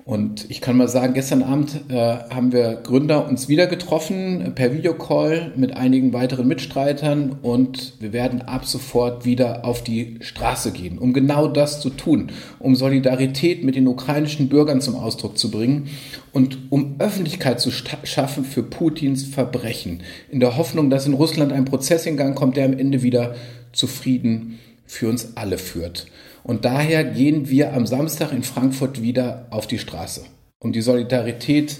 Und 0.04 0.50
ich 0.50 0.60
kann 0.60 0.76
mal 0.76 0.88
sagen, 0.88 1.14
gestern 1.14 1.42
Abend 1.42 1.82
äh, 1.88 1.94
haben 1.94 2.52
wir 2.52 2.80
Gründer 2.82 3.28
uns 3.28 3.48
wieder 3.48 3.66
getroffen 3.66 4.40
äh, 4.40 4.50
per 4.50 4.72
Videocall 4.72 5.52
mit 5.56 5.76
einigen 5.76 6.12
weiteren 6.12 6.48
Mitstreitern 6.48 7.36
und 7.42 7.94
wir 8.00 8.12
werden 8.12 8.42
ab 8.42 8.64
sofort 8.64 9.24
wieder 9.24 9.64
auf 9.64 9.84
die 9.84 10.16
Straße 10.20 10.72
gehen, 10.72 10.98
um 10.98 11.12
genau 11.12 11.48
das 11.48 11.80
zu 11.80 11.90
tun, 11.90 12.32
um 12.58 12.74
Solidarität 12.74 13.62
mit 13.62 13.76
den 13.76 13.86
ukrainischen 13.86 14.48
Bürgern 14.48 14.80
zum 14.80 14.96
Ausdruck 14.96 15.38
zu 15.38 15.50
bringen 15.50 15.88
und 16.32 16.58
um 16.70 16.96
Öffentlichkeit 16.98 17.60
zu 17.60 17.70
schaffen 17.70 18.44
für 18.44 18.62
Putins 18.62 19.24
Verbrechen, 19.24 20.02
in 20.30 20.40
der 20.40 20.56
Hoffnung, 20.56 20.90
dass 20.90 21.06
in 21.06 21.14
Russland 21.14 21.52
ein 21.52 21.64
Prozess 21.66 22.06
in 22.06 22.16
Gang 22.16 22.34
kommt, 22.34 22.56
der 22.56 22.64
am 22.64 22.78
Ende 22.78 23.02
wieder 23.02 23.34
zu 23.72 23.86
Frieden 23.86 24.58
für 24.86 25.08
uns 25.08 25.36
alle 25.36 25.58
führt. 25.58 26.06
Und 26.42 26.64
daher 26.64 27.04
gehen 27.04 27.48
wir 27.48 27.74
am 27.74 27.86
Samstag 27.86 28.32
in 28.32 28.42
Frankfurt 28.42 29.02
wieder 29.02 29.46
auf 29.50 29.66
die 29.66 29.78
Straße, 29.78 30.24
um 30.58 30.72
die 30.72 30.80
Solidarität 30.80 31.78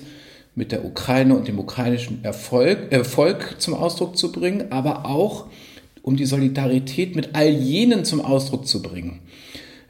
mit 0.54 0.72
der 0.72 0.84
Ukraine 0.84 1.36
und 1.36 1.48
dem 1.48 1.58
ukrainischen 1.58 2.24
Erfolg, 2.24 2.90
Erfolg 2.90 3.56
zum 3.58 3.74
Ausdruck 3.74 4.16
zu 4.16 4.32
bringen, 4.32 4.70
aber 4.70 5.06
auch 5.06 5.46
um 6.02 6.16
die 6.16 6.26
Solidarität 6.26 7.16
mit 7.16 7.34
all 7.34 7.48
jenen 7.48 8.04
zum 8.04 8.20
Ausdruck 8.20 8.66
zu 8.66 8.82
bringen, 8.82 9.20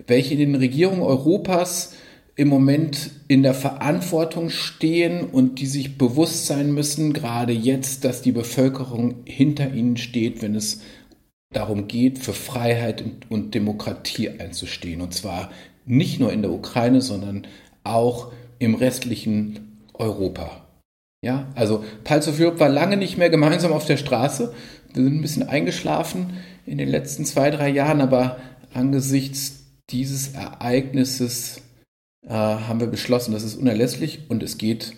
welche 0.06 0.34
in 0.34 0.40
den 0.40 0.54
Regierungen 0.54 1.02
Europas 1.02 1.94
im 2.36 2.48
Moment 2.48 3.10
in 3.28 3.42
der 3.42 3.54
Verantwortung 3.54 4.48
stehen 4.48 5.24
und 5.24 5.60
die 5.60 5.66
sich 5.66 5.98
bewusst 5.98 6.46
sein 6.46 6.72
müssen, 6.72 7.12
gerade 7.12 7.52
jetzt, 7.52 8.04
dass 8.04 8.22
die 8.22 8.32
Bevölkerung 8.32 9.16
hinter 9.24 9.72
ihnen 9.72 9.96
steht, 9.96 10.40
wenn 10.40 10.54
es 10.54 10.80
darum 11.52 11.88
geht, 11.88 12.18
für 12.18 12.32
Freiheit 12.32 13.04
und 13.28 13.54
Demokratie 13.54 14.30
einzustehen. 14.30 15.00
Und 15.00 15.14
zwar 15.14 15.50
nicht 15.84 16.20
nur 16.20 16.32
in 16.32 16.42
der 16.42 16.52
Ukraine, 16.52 17.00
sondern 17.00 17.46
auch 17.84 18.32
im 18.58 18.74
restlichen 18.74 19.78
Europa. 19.94 20.66
Ja, 21.22 21.48
also 21.54 21.84
Europe 22.08 22.60
war 22.60 22.68
lange 22.68 22.96
nicht 22.96 23.18
mehr 23.18 23.30
gemeinsam 23.30 23.72
auf 23.72 23.84
der 23.84 23.98
Straße. 23.98 24.54
Wir 24.92 25.04
sind 25.04 25.16
ein 25.18 25.22
bisschen 25.22 25.48
eingeschlafen 25.48 26.38
in 26.66 26.78
den 26.78 26.88
letzten 26.88 27.24
zwei, 27.24 27.50
drei 27.50 27.68
Jahren, 27.68 28.00
aber 28.00 28.38
angesichts 28.72 29.64
dieses 29.90 30.34
Ereignisses 30.34 31.62
äh, 32.26 32.30
haben 32.32 32.80
wir 32.80 32.86
beschlossen, 32.86 33.32
das 33.32 33.42
ist 33.42 33.56
unerlässlich 33.56 34.20
und 34.28 34.42
es 34.42 34.56
geht 34.56 34.94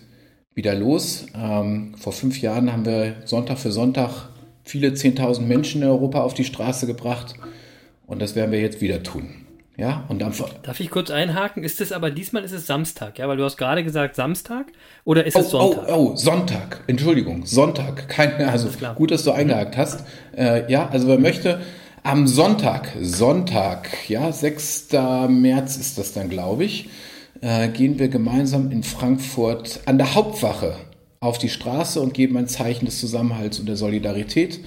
wieder 0.55 0.75
los. 0.75 1.25
Ähm, 1.35 1.95
vor 1.97 2.13
fünf 2.13 2.41
Jahren 2.41 2.71
haben 2.71 2.85
wir 2.85 3.15
Sonntag 3.25 3.57
für 3.57 3.71
Sonntag 3.71 4.29
viele 4.63 4.89
10.000 4.89 5.41
Menschen 5.41 5.81
in 5.81 5.87
Europa 5.87 6.21
auf 6.21 6.33
die 6.33 6.45
Straße 6.45 6.87
gebracht 6.87 7.35
und 8.07 8.21
das 8.21 8.35
werden 8.35 8.51
wir 8.51 8.61
jetzt 8.61 8.81
wieder 8.81 9.03
tun. 9.03 9.43
Ja, 9.75 10.03
und 10.07 10.21
dann 10.21 10.33
Darf 10.61 10.79
ich 10.79 10.91
kurz 10.91 11.09
einhaken? 11.09 11.63
Ist 11.63 11.81
es 11.81 11.91
aber 11.91 12.11
diesmal 12.11 12.43
ist 12.43 12.51
es 12.51 12.67
Samstag, 12.67 13.17
ja, 13.17 13.27
weil 13.27 13.37
du 13.37 13.43
hast 13.43 13.57
gerade 13.57 13.83
gesagt 13.83 14.15
Samstag 14.15 14.67
oder 15.03 15.25
ist 15.25 15.35
oh, 15.35 15.39
es 15.39 15.49
Sonntag? 15.49 15.85
Oh, 15.89 16.11
oh, 16.11 16.15
Sonntag. 16.15 16.83
Entschuldigung, 16.85 17.47
Sonntag. 17.47 18.07
Kein, 18.07 18.35
also 18.35 18.69
gut, 18.93 19.09
dass 19.09 19.23
du 19.23 19.31
eingehakt 19.31 19.75
hast. 19.75 20.03
Äh, 20.37 20.71
ja, 20.71 20.87
also 20.89 21.07
wer 21.07 21.17
möchte, 21.17 21.59
am 22.03 22.27
Sonntag, 22.27 22.89
Sonntag, 23.01 24.09
ja, 24.09 24.31
6. 24.31 24.89
März 25.29 25.77
ist 25.77 25.97
das 25.97 26.13
dann, 26.13 26.29
glaube 26.29 26.65
ich, 26.65 26.89
äh, 27.41 27.69
gehen 27.69 27.97
wir 27.97 28.09
gemeinsam 28.09 28.69
in 28.69 28.83
Frankfurt 28.83 29.79
an 29.85 29.97
der 29.97 30.13
Hauptwache 30.13 30.75
auf 31.23 31.37
die 31.37 31.49
Straße 31.49 32.01
und 32.01 32.13
geben 32.13 32.37
ein 32.37 32.47
Zeichen 32.47 32.85
des 32.85 32.99
Zusammenhalts 32.99 33.59
und 33.59 33.67
der 33.67 33.77
Solidarität 33.77 34.59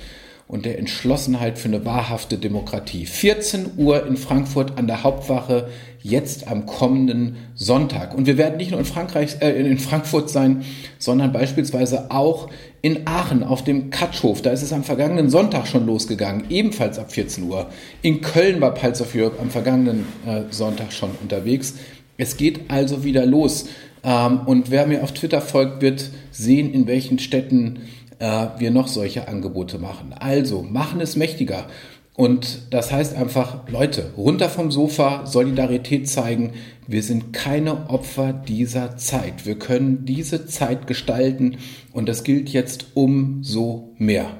und 0.49 0.64
der 0.64 0.79
Entschlossenheit 0.79 1.59
für 1.59 1.69
eine 1.69 1.85
wahrhafte 1.85 2.38
Demokratie. 2.38 3.05
14 3.05 3.73
Uhr 3.77 4.07
in 4.07 4.16
Frankfurt 4.16 4.79
an 4.79 4.87
der 4.87 5.03
Hauptwache, 5.03 5.69
jetzt 6.03 6.47
am 6.49 6.66
kommenden 6.66 7.37
Sonntag. 7.55 8.14
Und 8.14 8.27
wir 8.27 8.38
werden 8.38 8.57
nicht 8.57 8.71
nur 8.71 8.79
in, 8.79 8.87
Frankreich, 8.87 9.37
äh, 9.40 9.51
in 9.51 9.79
Frankfurt 9.79 10.31
sein, 10.31 10.64
sondern 10.99 11.33
beispielsweise 11.33 12.11
auch 12.11 12.49
in 12.81 13.07
Aachen 13.07 13.42
auf 13.42 13.64
dem 13.64 13.90
Katschhof. 13.90 14.40
Da 14.40 14.51
ist 14.51 14.62
es 14.62 14.73
am 14.73 14.85
vergangenen 14.85 15.29
Sonntag 15.29 15.66
schon 15.66 15.85
losgegangen, 15.85 16.45
ebenfalls 16.49 16.99
ab 16.99 17.12
14 17.12 17.45
Uhr. 17.45 17.66
In 18.03 18.21
Köln 18.21 18.61
war 18.61 18.73
Pulse 18.73 19.03
of 19.03 19.14
Europe 19.14 19.40
am 19.40 19.51
vergangenen 19.51 20.07
äh, 20.25 20.42
Sonntag 20.51 20.92
schon 20.92 21.11
unterwegs. 21.21 21.75
Es 22.19 22.37
geht 22.37 22.71
also 22.71 23.05
wieder 23.05 23.27
los. 23.27 23.66
Ähm, 24.07 24.40
und 24.47 24.71
wer 24.71 24.87
mir 24.87 25.03
auf 25.03 25.12
Twitter 25.12 25.42
folgt, 25.42 25.83
wird 25.83 26.11
sehen, 26.31 26.73
in 26.73 26.87
welchen 26.87 27.19
Städten 27.19 27.81
äh, 28.21 28.47
wir 28.57 28.71
noch 28.71 28.88
solche 28.88 29.29
Angebote 29.29 29.79
machen. 29.79 30.14
Also 30.14 30.62
machen 30.62 31.01
es 31.01 31.16
mächtiger. 31.16 31.66
Und 32.14 32.73
das 32.73 32.92
heißt 32.92 33.14
einfach, 33.14 33.69
Leute, 33.69 34.12
runter 34.16 34.49
vom 34.49 34.71
Sofa, 34.71 35.27
Solidarität 35.27 36.09
zeigen. 36.09 36.55
Wir 36.87 37.03
sind 37.03 37.35
keine 37.35 37.90
Opfer 37.90 38.33
dieser 38.33 38.97
Zeit. 38.97 39.45
Wir 39.45 39.59
können 39.59 40.07
diese 40.07 40.47
Zeit 40.47 40.87
gestalten 40.87 41.59
und 41.92 42.09
das 42.09 42.25
gilt 42.25 42.49
jetzt 42.49 42.87
umso 42.95 43.92
mehr. 43.99 44.31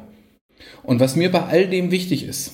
Und 0.85 1.00
was 1.00 1.16
mir 1.16 1.31
bei 1.31 1.42
all 1.42 1.68
dem 1.68 1.90
wichtig 1.90 2.24
ist, 2.24 2.52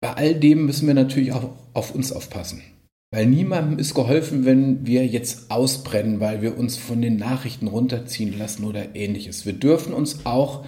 bei 0.00 0.12
all 0.12 0.34
dem 0.34 0.66
müssen 0.66 0.86
wir 0.86 0.94
natürlich 0.94 1.32
auch 1.32 1.50
auf 1.72 1.92
uns 1.92 2.12
aufpassen. 2.12 2.62
Weil 3.10 3.26
niemandem 3.26 3.78
ist 3.78 3.94
geholfen, 3.94 4.44
wenn 4.44 4.86
wir 4.86 5.06
jetzt 5.06 5.50
ausbrennen, 5.50 6.20
weil 6.20 6.42
wir 6.42 6.58
uns 6.58 6.76
von 6.76 7.00
den 7.00 7.16
Nachrichten 7.16 7.66
runterziehen 7.66 8.38
lassen 8.38 8.64
oder 8.64 8.94
ähnliches. 8.94 9.46
Wir 9.46 9.54
dürfen 9.54 9.94
uns 9.94 10.26
auch, 10.26 10.66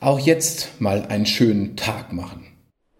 auch 0.00 0.18
jetzt 0.18 0.80
mal 0.80 1.06
einen 1.06 1.26
schönen 1.26 1.76
Tag 1.76 2.12
machen. 2.12 2.46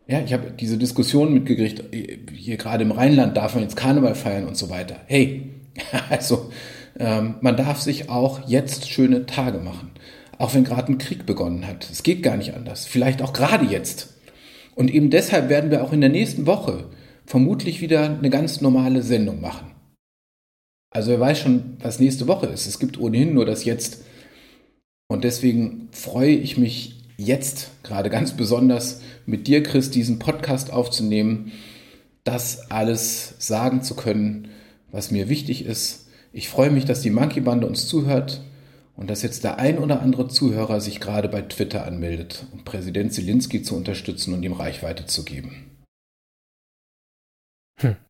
Ja, 0.06 0.20
ich 0.20 0.32
habe 0.32 0.52
diese 0.52 0.78
Diskussion 0.78 1.34
mitgekriegt, 1.34 1.84
hier 2.32 2.56
gerade 2.56 2.84
im 2.84 2.92
Rheinland 2.92 3.36
darf 3.36 3.54
man 3.54 3.64
jetzt 3.64 3.76
Karneval 3.76 4.14
feiern 4.14 4.46
und 4.46 4.56
so 4.56 4.70
weiter. 4.70 4.96
Hey, 5.06 5.50
also 6.08 6.50
ähm, 6.98 7.34
man 7.40 7.56
darf 7.56 7.80
sich 7.80 8.08
auch 8.08 8.48
jetzt 8.48 8.88
schöne 8.88 9.26
Tage 9.26 9.58
machen. 9.58 9.90
Auch 10.38 10.54
wenn 10.54 10.62
gerade 10.62 10.92
ein 10.92 10.98
Krieg 10.98 11.26
begonnen 11.26 11.66
hat. 11.66 11.88
Es 11.90 12.04
geht 12.04 12.22
gar 12.22 12.36
nicht 12.36 12.54
anders. 12.54 12.86
Vielleicht 12.86 13.22
auch 13.22 13.32
gerade 13.32 13.66
jetzt. 13.66 14.14
Und 14.76 14.88
eben 14.88 15.10
deshalb 15.10 15.48
werden 15.48 15.72
wir 15.72 15.82
auch 15.82 15.92
in 15.92 16.00
der 16.00 16.10
nächsten 16.10 16.46
Woche 16.46 16.84
vermutlich 17.28 17.82
wieder 17.82 18.08
eine 18.08 18.30
ganz 18.30 18.62
normale 18.62 19.02
Sendung 19.02 19.42
machen. 19.42 19.72
Also 20.90 21.10
wer 21.10 21.20
weiß 21.20 21.38
schon, 21.38 21.76
was 21.78 22.00
nächste 22.00 22.26
Woche 22.26 22.46
ist. 22.46 22.66
Es 22.66 22.78
gibt 22.78 22.98
ohnehin 22.98 23.34
nur 23.34 23.44
das 23.44 23.66
Jetzt. 23.66 24.02
Und 25.08 25.24
deswegen 25.24 25.88
freue 25.92 26.32
ich 26.32 26.56
mich 26.56 27.04
jetzt 27.18 27.70
gerade 27.82 28.08
ganz 28.08 28.32
besonders 28.32 29.02
mit 29.26 29.46
dir, 29.46 29.62
Chris, 29.62 29.90
diesen 29.90 30.18
Podcast 30.18 30.72
aufzunehmen, 30.72 31.52
das 32.24 32.70
alles 32.70 33.34
sagen 33.38 33.82
zu 33.82 33.94
können, 33.94 34.48
was 34.90 35.10
mir 35.10 35.28
wichtig 35.28 35.66
ist. 35.66 36.08
Ich 36.32 36.48
freue 36.48 36.70
mich, 36.70 36.86
dass 36.86 37.02
die 37.02 37.10
Monkey 37.10 37.42
Bande 37.42 37.66
uns 37.66 37.88
zuhört 37.88 38.40
und 38.96 39.10
dass 39.10 39.20
jetzt 39.20 39.44
der 39.44 39.58
ein 39.58 39.78
oder 39.78 40.00
andere 40.00 40.28
Zuhörer 40.28 40.80
sich 40.80 40.98
gerade 40.98 41.28
bei 41.28 41.42
Twitter 41.42 41.86
anmeldet, 41.86 42.46
um 42.52 42.64
Präsident 42.64 43.12
Zelensky 43.12 43.62
zu 43.62 43.76
unterstützen 43.76 44.32
und 44.32 44.42
ihm 44.44 44.54
Reichweite 44.54 45.04
zu 45.04 45.26
geben. 45.26 45.67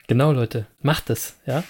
Genau, 0.08 0.32
Leute, 0.32 0.66
macht 0.80 1.10
es, 1.10 1.38
ja. 1.46 1.62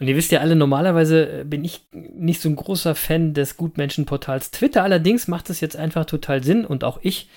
Und 0.00 0.08
ihr 0.08 0.16
wisst 0.16 0.32
ja 0.32 0.40
alle, 0.40 0.56
normalerweise 0.56 1.40
äh, 1.40 1.44
bin 1.44 1.62
ich 1.62 1.82
nicht 1.92 2.40
so 2.40 2.48
ein 2.48 2.56
großer 2.56 2.94
Fan 2.94 3.34
des 3.34 3.56
Gutmenschenportals 3.56 4.50
Twitter. 4.50 4.82
Allerdings 4.82 5.28
macht 5.28 5.48
es 5.50 5.60
jetzt 5.60 5.76
einfach 5.76 6.06
total 6.06 6.42
Sinn 6.42 6.64
und 6.64 6.84
auch 6.84 6.98
ich 7.02 7.28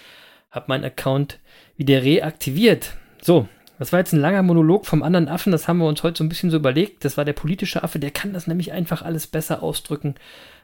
habe 0.49 0.65
meinen 0.69 0.85
Account 0.85 1.39
wieder 1.77 2.03
reaktiviert. 2.03 2.93
So, 3.21 3.47
das 3.77 3.91
war 3.91 3.99
jetzt 3.99 4.13
ein 4.13 4.19
langer 4.19 4.41
Monolog 4.41 4.85
vom 4.85 5.03
anderen 5.03 5.27
Affen, 5.27 5.51
das 5.51 5.67
haben 5.67 5.77
wir 5.77 5.87
uns 5.87 6.03
heute 6.03 6.17
so 6.17 6.23
ein 6.23 6.29
bisschen 6.29 6.51
so 6.51 6.57
überlegt. 6.57 7.05
Das 7.05 7.17
war 7.17 7.25
der 7.25 7.33
politische 7.33 7.83
Affe, 7.83 7.99
der 7.99 8.11
kann 8.11 8.33
das 8.33 8.47
nämlich 8.47 8.71
einfach 8.71 9.01
alles 9.01 9.27
besser 9.27 9.61
ausdrücken 9.61 10.15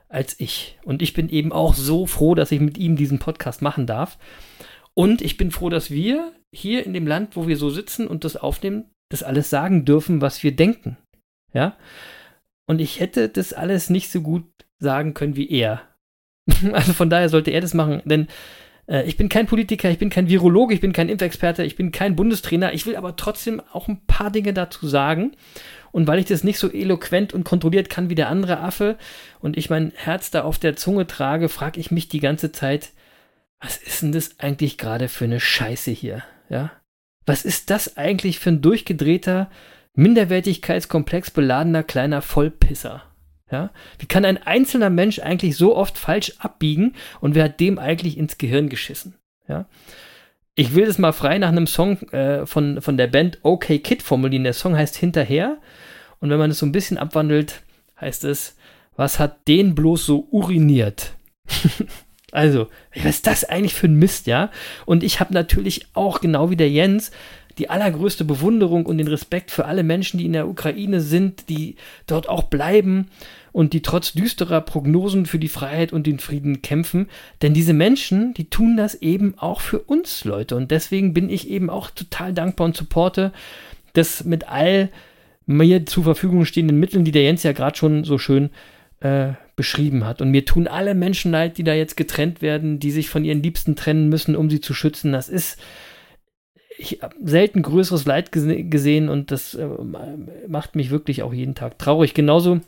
als 0.08 0.40
ich. 0.40 0.78
Und 0.84 1.02
ich 1.02 1.14
bin 1.14 1.30
eben 1.30 1.52
auch 1.52 1.74
so 1.74 2.06
froh, 2.06 2.36
dass 2.36 2.52
ich 2.52 2.62
mit 2.62 2.78
ihm 2.78 2.96
diesen 2.96 3.20
Podcast 3.20 3.62
machen 3.62 3.86
darf. 3.86 4.18
Und 4.94 5.22
ich 5.22 5.36
bin 5.36 5.52
froh, 5.52 5.70
dass 5.70 5.92
wir 5.92 6.32
hier 6.52 6.86
in 6.86 6.94
dem 6.94 7.08
Land, 7.08 7.36
wo 7.36 7.48
wir 7.48 7.58
so 7.58 7.70
sitzen 7.70 8.08
und 8.08 8.24
das 8.24 8.38
aufnehmen, 8.38 8.86
das 9.10 9.24
alles 9.24 9.50
sagen 9.50 9.86
dürfen, 9.86 10.22
was 10.22 10.44
wir 10.44 10.56
denken. 10.56 10.98
Ja? 11.54 11.78
Und 12.66 12.80
ich 12.82 13.00
hätte 13.00 13.30
das 13.30 13.54
alles 13.54 13.90
nicht 13.90 14.12
so 14.12 14.22
gut 14.22 14.46
sagen 14.80 15.14
können 15.14 15.36
wie 15.36 15.50
er. 15.50 15.82
also 16.74 16.94
von 16.94 17.10
daher 17.10 17.30
sollte 17.30 17.52
er 17.52 17.62
das 17.62 17.74
machen, 17.74 18.02
denn 18.06 18.28
äh, 18.88 19.04
ich 19.04 19.18
bin 19.18 19.30
kein 19.30 19.48
Politiker, 19.48 19.90
ich 19.90 19.98
bin 19.98 20.10
kein 20.10 20.30
Virologe, 20.30 20.74
ich 20.74 20.82
bin 20.82 20.94
kein 20.94 21.10
Impfexperte, 21.10 21.64
ich 21.64 21.76
bin 21.76 21.92
kein 21.92 22.16
Bundestrainer. 22.16 22.74
Ich 22.74 22.86
will 22.86 22.96
aber 22.96 23.16
trotzdem 23.16 23.62
auch 23.72 23.88
ein 23.88 24.06
paar 24.06 24.32
Dinge 24.32 24.54
dazu 24.54 24.88
sagen. 24.88 25.36
Und 25.92 26.08
weil 26.08 26.20
ich 26.20 26.26
das 26.26 26.44
nicht 26.44 26.60
so 26.60 26.72
eloquent 26.72 27.34
und 27.34 27.46
kontrolliert 27.46 27.90
kann 27.90 28.10
wie 28.10 28.16
der 28.16 28.30
andere 28.30 28.60
Affe 28.60 28.98
und 29.40 29.56
ich 29.56 29.70
mein 29.70 29.94
Herz 29.96 30.30
da 30.30 30.44
auf 30.44 30.60
der 30.60 30.76
Zunge 30.76 31.08
trage, 31.08 31.48
frage 31.48 31.80
ich 31.80 31.90
mich 31.90 32.10
die 32.10 32.20
ganze 32.20 32.52
Zeit, 32.52 32.92
was 33.62 33.78
ist 33.78 34.02
denn 34.02 34.12
das 34.12 34.40
eigentlich 34.40 34.78
gerade 34.78 35.08
für 35.08 35.24
eine 35.24 35.40
Scheiße 35.40 35.92
hier? 35.92 36.24
Ja? 36.50 36.72
Was 37.26 37.46
ist 37.46 37.70
das 37.70 37.98
eigentlich 37.98 38.40
für 38.40 38.50
ein 38.52 38.62
durchgedrehter, 38.62 39.50
minderwertigkeitskomplex 39.96 41.32
beladener 41.32 41.84
kleiner 41.84 42.22
Vollpisser? 42.22 43.04
Ja? 43.52 43.72
Wie 44.00 44.06
kann 44.06 44.26
ein 44.26 44.42
einzelner 44.42 44.90
Mensch 44.90 45.20
eigentlich 45.20 45.58
so 45.58 45.76
oft 45.76 45.98
falsch 45.98 46.34
abbiegen 46.40 46.94
und 47.22 47.36
wer 47.36 47.46
hat 47.46 47.60
dem 47.60 47.80
eigentlich 47.80 48.18
ins 48.18 48.38
Gehirn 48.38 48.70
geschissen? 48.70 49.16
Ja? 49.48 49.66
Ich 50.56 50.74
will 50.74 50.86
das 50.86 50.98
mal 50.98 51.12
frei 51.12 51.38
nach 51.38 51.50
einem 51.50 51.68
Song 51.68 52.02
äh, 52.12 52.46
von, 52.46 52.82
von 52.82 52.98
der 52.98 53.08
Band 53.08 53.40
OK 53.44 53.66
Kid 53.84 54.02
formulieren. 54.02 54.46
Der 54.46 54.54
Song 54.54 54.78
heißt 54.78 54.96
Hinterher. 54.96 55.58
Und 56.20 56.30
wenn 56.30 56.40
man 56.40 56.52
es 56.52 56.60
so 56.60 56.66
ein 56.66 56.72
bisschen 56.72 56.98
abwandelt, 56.98 57.62
heißt 58.00 58.24
es, 58.24 58.56
was 58.96 59.20
hat 59.20 59.48
den 59.50 59.76
bloß 59.76 60.06
so 60.06 60.28
uriniert? 60.32 61.14
Also, 62.36 62.68
was 62.94 63.16
ist 63.16 63.28
das 63.28 63.44
eigentlich 63.46 63.74
für 63.74 63.88
ein 63.88 63.96
Mist, 63.96 64.28
ja? 64.28 64.52
Und 64.86 65.04
ich 65.04 65.20
habe 65.20 65.34
natürlich 65.34 65.88
auch, 65.94 66.20
genau 66.20 66.50
wie 66.50 66.58
der 66.58 66.70
Jens, 66.70 67.12
die 67.58 67.70
allergrößte 67.70 68.26
Bewunderung 68.26 68.86
und 68.86 68.98
den 68.98 69.08
Respekt 69.08 69.52
für 69.52 69.66
alle 69.66 69.84
Menschen, 69.84 70.18
die 70.18 70.26
in 70.26 70.34
der 70.34 70.50
Ukraine 70.50 71.00
sind, 71.00 71.48
die 71.48 71.76
dort 72.06 72.28
auch 72.28 72.44
bleiben 72.44 73.08
und 73.54 73.72
die 73.72 73.82
trotz 73.82 74.12
düsterer 74.12 74.60
Prognosen 74.60 75.26
für 75.26 75.40
die 75.40 75.48
Freiheit 75.48 75.94
und 75.94 76.06
den 76.06 76.20
Frieden 76.20 76.62
kämpfen. 76.62 77.08
Denn 77.42 77.54
diese 77.54 77.72
Menschen, 77.72 78.34
die 78.34 78.50
tun 78.50 78.76
das 78.76 78.96
eben 78.96 79.36
auch 79.38 79.62
für 79.62 79.80
uns, 79.80 80.26
Leute. 80.26 80.58
Und 80.58 80.72
deswegen 80.72 81.14
bin 81.14 81.30
ich 81.30 81.50
eben 81.50 81.70
auch 81.70 81.90
total 81.90 82.34
dankbar 82.34 82.66
und 82.66 82.76
supporte 82.76 83.32
das 83.94 84.26
mit 84.26 84.50
all 84.50 84.90
mir 85.46 85.86
zur 85.86 86.04
Verfügung 86.04 86.44
stehenden 86.44 86.80
Mitteln, 86.80 87.06
die 87.06 87.14
der 87.14 87.24
Jens 87.24 87.44
ja 87.44 87.54
gerade 87.54 87.78
schon 87.78 88.04
so 88.04 88.18
schön 88.18 88.50
äh, 89.00 89.34
beschrieben 89.56 90.06
hat. 90.06 90.22
Und 90.22 90.32
mir 90.32 90.46
tun 90.46 90.68
alle 90.68 90.96
Menschen 90.96 91.32
leid, 91.32 91.58
die 91.58 91.64
da 91.64 91.74
jetzt 91.74 91.98
getrennt 91.98 92.42
werden, 92.42 92.80
die 92.80 92.92
sich 92.92 93.10
von 93.10 93.24
ihren 93.24 93.42
Liebsten 93.42 93.76
trennen 93.76 94.10
müssen, 94.10 94.36
um 94.36 94.50
sie 94.50 94.62
zu 94.62 94.74
schützen. 94.74 95.12
Das 95.12 95.30
ist, 95.30 95.58
ich 96.78 97.00
habe 97.02 97.16
selten 97.24 97.62
größeres 97.62 98.06
Leid 98.06 98.32
gesehen 98.32 99.10
und 99.10 99.32
das 99.32 99.54
äh, 99.56 99.68
macht 100.48 100.76
mich 100.76 100.90
wirklich 100.90 101.24
auch 101.24 101.34
jeden 101.34 101.56
Tag 101.56 101.80
traurig. 101.80 102.14
Genauso 102.14 102.60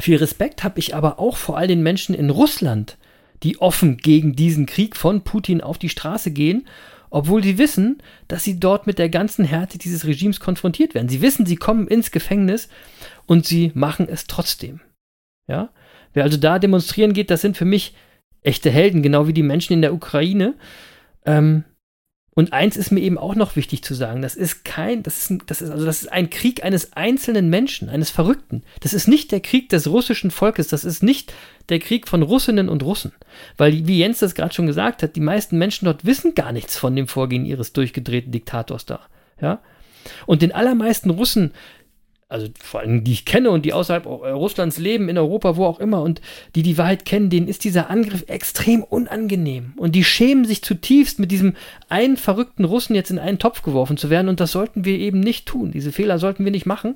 viel 0.00 0.16
Respekt 0.16 0.64
habe 0.64 0.78
ich 0.78 0.94
aber 0.94 1.18
auch 1.18 1.36
vor 1.36 1.58
all 1.58 1.68
den 1.68 1.82
Menschen 1.82 2.14
in 2.14 2.30
Russland, 2.30 2.96
die 3.42 3.60
offen 3.60 3.98
gegen 3.98 4.34
diesen 4.34 4.66
Krieg 4.66 4.96
von 4.96 5.22
Putin 5.22 5.60
auf 5.60 5.78
die 5.78 5.90
Straße 5.90 6.30
gehen, 6.30 6.66
obwohl 7.10 7.44
sie 7.44 7.58
wissen, 7.58 8.02
dass 8.26 8.42
sie 8.42 8.58
dort 8.58 8.86
mit 8.86 8.98
der 8.98 9.08
ganzen 9.08 9.44
Härte 9.44 9.78
dieses 9.78 10.04
Regimes 10.04 10.40
konfrontiert 10.40 10.94
werden. 10.94 11.08
Sie 11.08 11.22
wissen, 11.22 11.46
sie 11.46 11.56
kommen 11.56 11.86
ins 11.86 12.10
Gefängnis 12.10 12.68
und 13.26 13.46
sie 13.46 13.70
machen 13.74 14.08
es 14.08 14.26
trotzdem. 14.26 14.80
Ja? 15.46 15.70
Wer 16.14 16.24
also 16.24 16.38
da 16.38 16.58
demonstrieren 16.58 17.12
geht, 17.12 17.30
das 17.30 17.42
sind 17.42 17.56
für 17.56 17.66
mich 17.66 17.94
echte 18.42 18.70
Helden, 18.70 19.02
genau 19.02 19.26
wie 19.28 19.34
die 19.34 19.42
Menschen 19.42 19.74
in 19.74 19.82
der 19.82 19.92
Ukraine. 19.92 20.54
Ähm, 21.26 21.64
Und 22.36 22.52
eins 22.52 22.76
ist 22.76 22.90
mir 22.90 23.00
eben 23.00 23.16
auch 23.16 23.36
noch 23.36 23.54
wichtig 23.54 23.84
zu 23.84 23.94
sagen: 23.94 24.20
Das 24.20 24.34
ist 24.34 24.64
kein, 24.64 25.04
das 25.04 25.18
ist, 25.18 25.30
ein, 25.30 25.42
das 25.46 25.62
ist 25.62 25.70
also 25.70 25.86
das 25.86 26.02
ist 26.02 26.12
ein 26.12 26.30
Krieg 26.30 26.64
eines 26.64 26.92
einzelnen 26.94 27.48
Menschen, 27.48 27.88
eines 27.88 28.10
Verrückten. 28.10 28.62
Das 28.80 28.92
ist 28.92 29.06
nicht 29.06 29.30
der 29.30 29.40
Krieg 29.40 29.68
des 29.68 29.86
russischen 29.86 30.32
Volkes. 30.32 30.66
Das 30.68 30.84
ist 30.84 31.02
nicht 31.02 31.32
der 31.68 31.78
Krieg 31.78 32.08
von 32.08 32.22
Russinnen 32.22 32.68
und 32.68 32.82
Russen, 32.82 33.12
weil 33.56 33.86
wie 33.86 33.98
Jens 33.98 34.18
das 34.18 34.34
gerade 34.34 34.52
schon 34.52 34.66
gesagt 34.66 35.02
hat, 35.02 35.14
die 35.14 35.20
meisten 35.20 35.58
Menschen 35.58 35.86
dort 35.86 36.04
wissen 36.04 36.34
gar 36.34 36.52
nichts 36.52 36.76
von 36.76 36.96
dem 36.96 37.06
Vorgehen 37.06 37.46
ihres 37.46 37.72
durchgedrehten 37.72 38.32
Diktators 38.32 38.84
da. 38.84 39.00
Ja, 39.40 39.60
und 40.26 40.42
den 40.42 40.52
allermeisten 40.52 41.10
Russen 41.10 41.52
also 42.28 42.48
vor 42.60 42.80
allem 42.80 43.04
die 43.04 43.12
ich 43.12 43.24
kenne 43.24 43.50
und 43.50 43.64
die 43.64 43.72
außerhalb 43.72 44.06
Russlands 44.06 44.78
leben, 44.78 45.08
in 45.08 45.18
Europa, 45.18 45.56
wo 45.56 45.66
auch 45.66 45.78
immer, 45.78 46.02
und 46.02 46.20
die 46.54 46.62
die 46.62 46.78
Wahrheit 46.78 47.04
kennen, 47.04 47.30
denen 47.30 47.48
ist 47.48 47.64
dieser 47.64 47.90
Angriff 47.90 48.24
extrem 48.28 48.82
unangenehm. 48.82 49.74
Und 49.76 49.94
die 49.94 50.04
schämen 50.04 50.44
sich 50.44 50.62
zutiefst, 50.62 51.18
mit 51.18 51.30
diesem 51.30 51.54
einen 51.88 52.16
verrückten 52.16 52.64
Russen 52.64 52.94
jetzt 52.94 53.10
in 53.10 53.18
einen 53.18 53.38
Topf 53.38 53.62
geworfen 53.62 53.96
zu 53.96 54.10
werden. 54.10 54.28
Und 54.28 54.40
das 54.40 54.52
sollten 54.52 54.84
wir 54.84 54.98
eben 54.98 55.20
nicht 55.20 55.46
tun. 55.46 55.70
Diese 55.70 55.92
Fehler 55.92 56.18
sollten 56.18 56.44
wir 56.44 56.52
nicht 56.52 56.66
machen. 56.66 56.94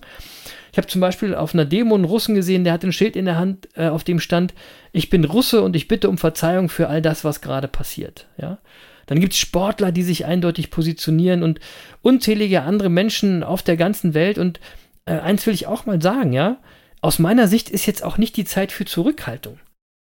Ich 0.73 0.79
habe 0.79 0.89
zum 0.89 1.01
Beispiel 1.01 1.35
auf 1.35 1.55
einer 1.55 1.65
Demo 1.65 1.95
einen 1.95 2.05
Russen 2.05 2.35
gesehen, 2.35 2.65
der 2.65 2.73
hat 2.73 2.85
ein 2.85 2.93
Schild 2.93 3.17
in 3.17 3.25
der 3.25 3.37
Hand, 3.37 3.69
äh, 3.75 3.89
auf 3.89 4.05
dem 4.05 4.21
stand, 4.21 4.55
ich 4.93 5.11
bin 5.11 5.25
Russe 5.25 5.63
und 5.63 5.77
ich 5.77 5.89
bitte 5.89 6.09
um 6.09 6.19
Verzeihung 6.19 6.69
für 6.69 6.89
all 6.89 7.03
das, 7.03 7.25
was 7.25 7.41
gerade 7.41 7.69
passiert. 7.69 8.27
Ja. 8.37 8.59
Dann 9.07 9.21
gibt 9.21 9.33
es 9.33 9.39
Sportler, 9.39 9.91
die 9.91 10.03
sich 10.03 10.27
eindeutig 10.27 10.71
positionieren 10.71 11.43
und 11.43 11.61
unzählige 12.03 12.63
andere 12.63 12.91
Menschen 12.91 13.43
auf 13.43 13.63
der 13.63 13.77
ganzen 13.77 14.13
Welt. 14.13 14.37
Und 14.37 14.61
äh, 15.09 15.21
eins 15.21 15.47
will 15.47 15.55
ich 15.55 15.67
auch 15.67 15.87
mal 15.87 16.01
sagen, 16.01 16.33
ja. 16.33 16.59
Aus 17.01 17.19
meiner 17.19 17.49
Sicht 17.49 17.71
ist 17.71 17.87
jetzt 17.87 18.03
auch 18.03 18.19
nicht 18.19 18.37
die 18.37 18.45
Zeit 18.45 18.73
für 18.73 18.85
Zurückhaltung. 18.85 19.61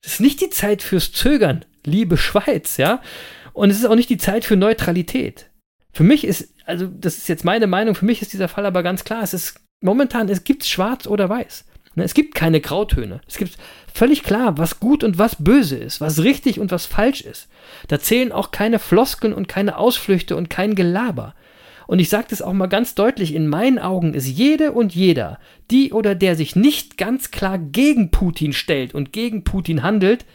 Es 0.05 0.13
ist 0.13 0.21
nicht 0.21 0.39
die 0.41 0.51
Zeit 0.51 0.83
fürs 0.83 1.11
Zögern, 1.11 1.65
liebe 1.83 2.17
Schweiz, 2.17 2.77
ja. 2.77 3.01
Und 3.53 3.69
es 3.69 3.77
ist 3.77 3.85
auch 3.85 3.95
nicht 3.95 4.09
die 4.09 4.17
Zeit 4.17 4.45
für 4.45 4.55
Neutralität. 4.55 5.49
Für 5.91 6.03
mich 6.03 6.25
ist, 6.25 6.53
also 6.65 6.87
das 6.87 7.17
ist 7.17 7.29
jetzt 7.29 7.45
meine 7.45 7.67
Meinung, 7.67 7.95
für 7.95 8.05
mich 8.05 8.21
ist 8.21 8.33
dieser 8.33 8.49
Fall 8.49 8.65
aber 8.65 8.83
ganz 8.83 9.03
klar. 9.03 9.23
Es 9.23 9.33
ist 9.33 9.61
momentan, 9.81 10.29
es 10.29 10.43
gibt 10.43 10.65
schwarz 10.65 11.07
oder 11.07 11.29
weiß. 11.29 11.65
Ne, 11.95 12.03
es 12.03 12.13
gibt 12.13 12.35
keine 12.35 12.59
Grautöne. 12.59 13.21
Es 13.27 13.37
gibt 13.37 13.57
völlig 13.93 14.23
klar, 14.23 14.57
was 14.57 14.79
gut 14.79 15.03
und 15.03 15.17
was 15.17 15.37
böse 15.41 15.77
ist, 15.77 16.01
was 16.01 16.21
richtig 16.21 16.59
und 16.59 16.71
was 16.71 16.85
falsch 16.85 17.21
ist. 17.21 17.47
Da 17.87 17.99
zählen 17.99 18.33
auch 18.33 18.51
keine 18.51 18.79
Floskeln 18.79 19.33
und 19.33 19.47
keine 19.47 19.77
Ausflüchte 19.77 20.35
und 20.35 20.49
kein 20.49 20.75
Gelaber. 20.75 21.33
Und 21.87 21.99
ich 21.99 22.09
sage 22.09 22.27
das 22.29 22.41
auch 22.41 22.53
mal 22.53 22.67
ganz 22.67 22.95
deutlich, 22.95 23.33
in 23.33 23.47
meinen 23.47 23.79
Augen 23.79 24.13
ist 24.13 24.27
jede 24.27 24.71
und 24.71 24.95
jeder, 24.95 25.39
die 25.71 25.93
oder 25.93 26.15
der 26.15 26.35
sich 26.35 26.55
nicht 26.55 26.97
ganz 26.97 27.31
klar 27.31 27.57
gegen 27.57 28.11
Putin 28.11 28.53
stellt 28.53 28.95
und 28.95 29.13
gegen 29.13 29.43
Putin 29.43 29.83
handelt, 29.83 30.25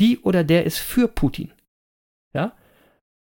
die 0.00 0.18
oder 0.18 0.44
der 0.44 0.64
ist 0.64 0.78
für 0.78 1.08
Putin. 1.08 1.50
Ja? 2.34 2.52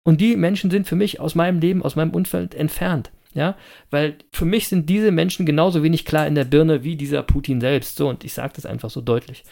Und 0.05 0.21
die 0.21 0.37
Menschen 0.37 0.71
sind 0.71 0.87
für 0.87 0.97
mich 0.97 1.21
aus 1.21 1.35
meinem 1.35 1.61
Leben, 1.61 1.83
aus 1.83 1.97
meinem 1.97 2.15
Umfeld 2.15 2.55
entfernt. 2.55 3.11
Ja, 3.37 3.57
weil 3.91 4.19
für 4.31 4.45
mich 4.45 4.69
sind 4.69 4.89
diese 4.89 5.11
Menschen 5.11 5.45
genauso 5.45 5.83
wenig 5.83 6.05
klar 6.05 6.25
in 6.29 6.37
der 6.37 6.45
Birne 6.45 6.85
wie 6.85 6.95
dieser 6.95 7.25
Putin 7.25 7.61
selbst. 7.61 7.97
So, 7.97 8.09
und 8.09 8.23
ich 8.23 8.33
sage 8.33 8.53
das 8.55 8.65
einfach 8.65 8.91
so 8.91 9.01
deutlich. 9.01 9.43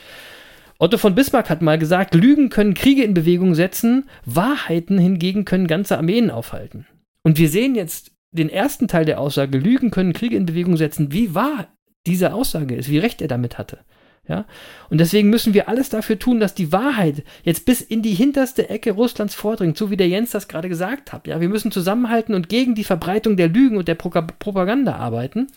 Otto 0.79 0.99
von 0.99 1.17
Bismarck 1.17 1.51
hat 1.51 1.63
mal 1.63 1.79
gesagt, 1.79 2.15
Lügen 2.15 2.49
können 2.49 2.75
Kriege 2.75 3.03
in 3.03 3.13
Bewegung 3.13 3.57
setzen, 3.57 4.09
Wahrheiten 4.25 4.99
hingegen 4.99 5.45
können 5.45 5.67
ganze 5.67 5.97
Armeen 5.97 6.31
aufhalten. 6.31 6.87
Und 7.23 7.39
wir 7.39 7.49
sehen 7.49 7.75
jetzt 7.75 8.13
den 8.33 8.49
ersten 8.49 8.89
Teil 8.89 9.05
der 9.05 9.21
Aussage, 9.21 9.59
Lügen 9.59 9.91
können 9.91 10.13
Kriege 10.13 10.37
in 10.37 10.47
Bewegung 10.47 10.77
setzen, 10.77 11.13
wie 11.13 11.35
wahr 11.35 11.69
diese 12.07 12.33
Aussage 12.33 12.75
ist, 12.75 12.89
wie 12.89 12.99
recht 12.99 13.23
er 13.23 13.29
damit 13.29 13.59
hatte. 13.59 13.79
Ja? 14.27 14.47
Und 14.89 14.99
deswegen 14.99 15.31
müssen 15.31 15.55
wir 15.55 15.69
alles 15.69 15.89
dafür 15.89 16.19
tun, 16.19 16.41
dass 16.41 16.55
die 16.55 16.73
Wahrheit 16.73 17.25
jetzt 17.43 17.65
bis 17.65 17.81
in 17.81 18.03
die 18.03 18.15
hinterste 18.15 18.69
Ecke 18.69 18.93
Russlands 18.93 19.35
vordringt, 19.35 19.77
so 19.77 19.91
wie 19.91 19.97
der 19.97 20.09
Jens 20.09 20.31
das 20.31 20.49
gerade 20.49 20.69
gesagt 20.69 21.13
hat. 21.13 21.27
Ja? 21.27 21.41
Wir 21.41 21.49
müssen 21.49 21.73
zusammenhalten 21.73 22.35
und 22.35 22.49
gegen 22.49 22.75
die 22.75 22.85
Verbreitung 22.85 23.37
der 23.37 23.49
Lügen 23.49 23.77
und 23.77 23.89
der 23.89 23.95
Pro 23.95 24.11
Propaganda 24.11 24.97
arbeiten. 24.97 25.49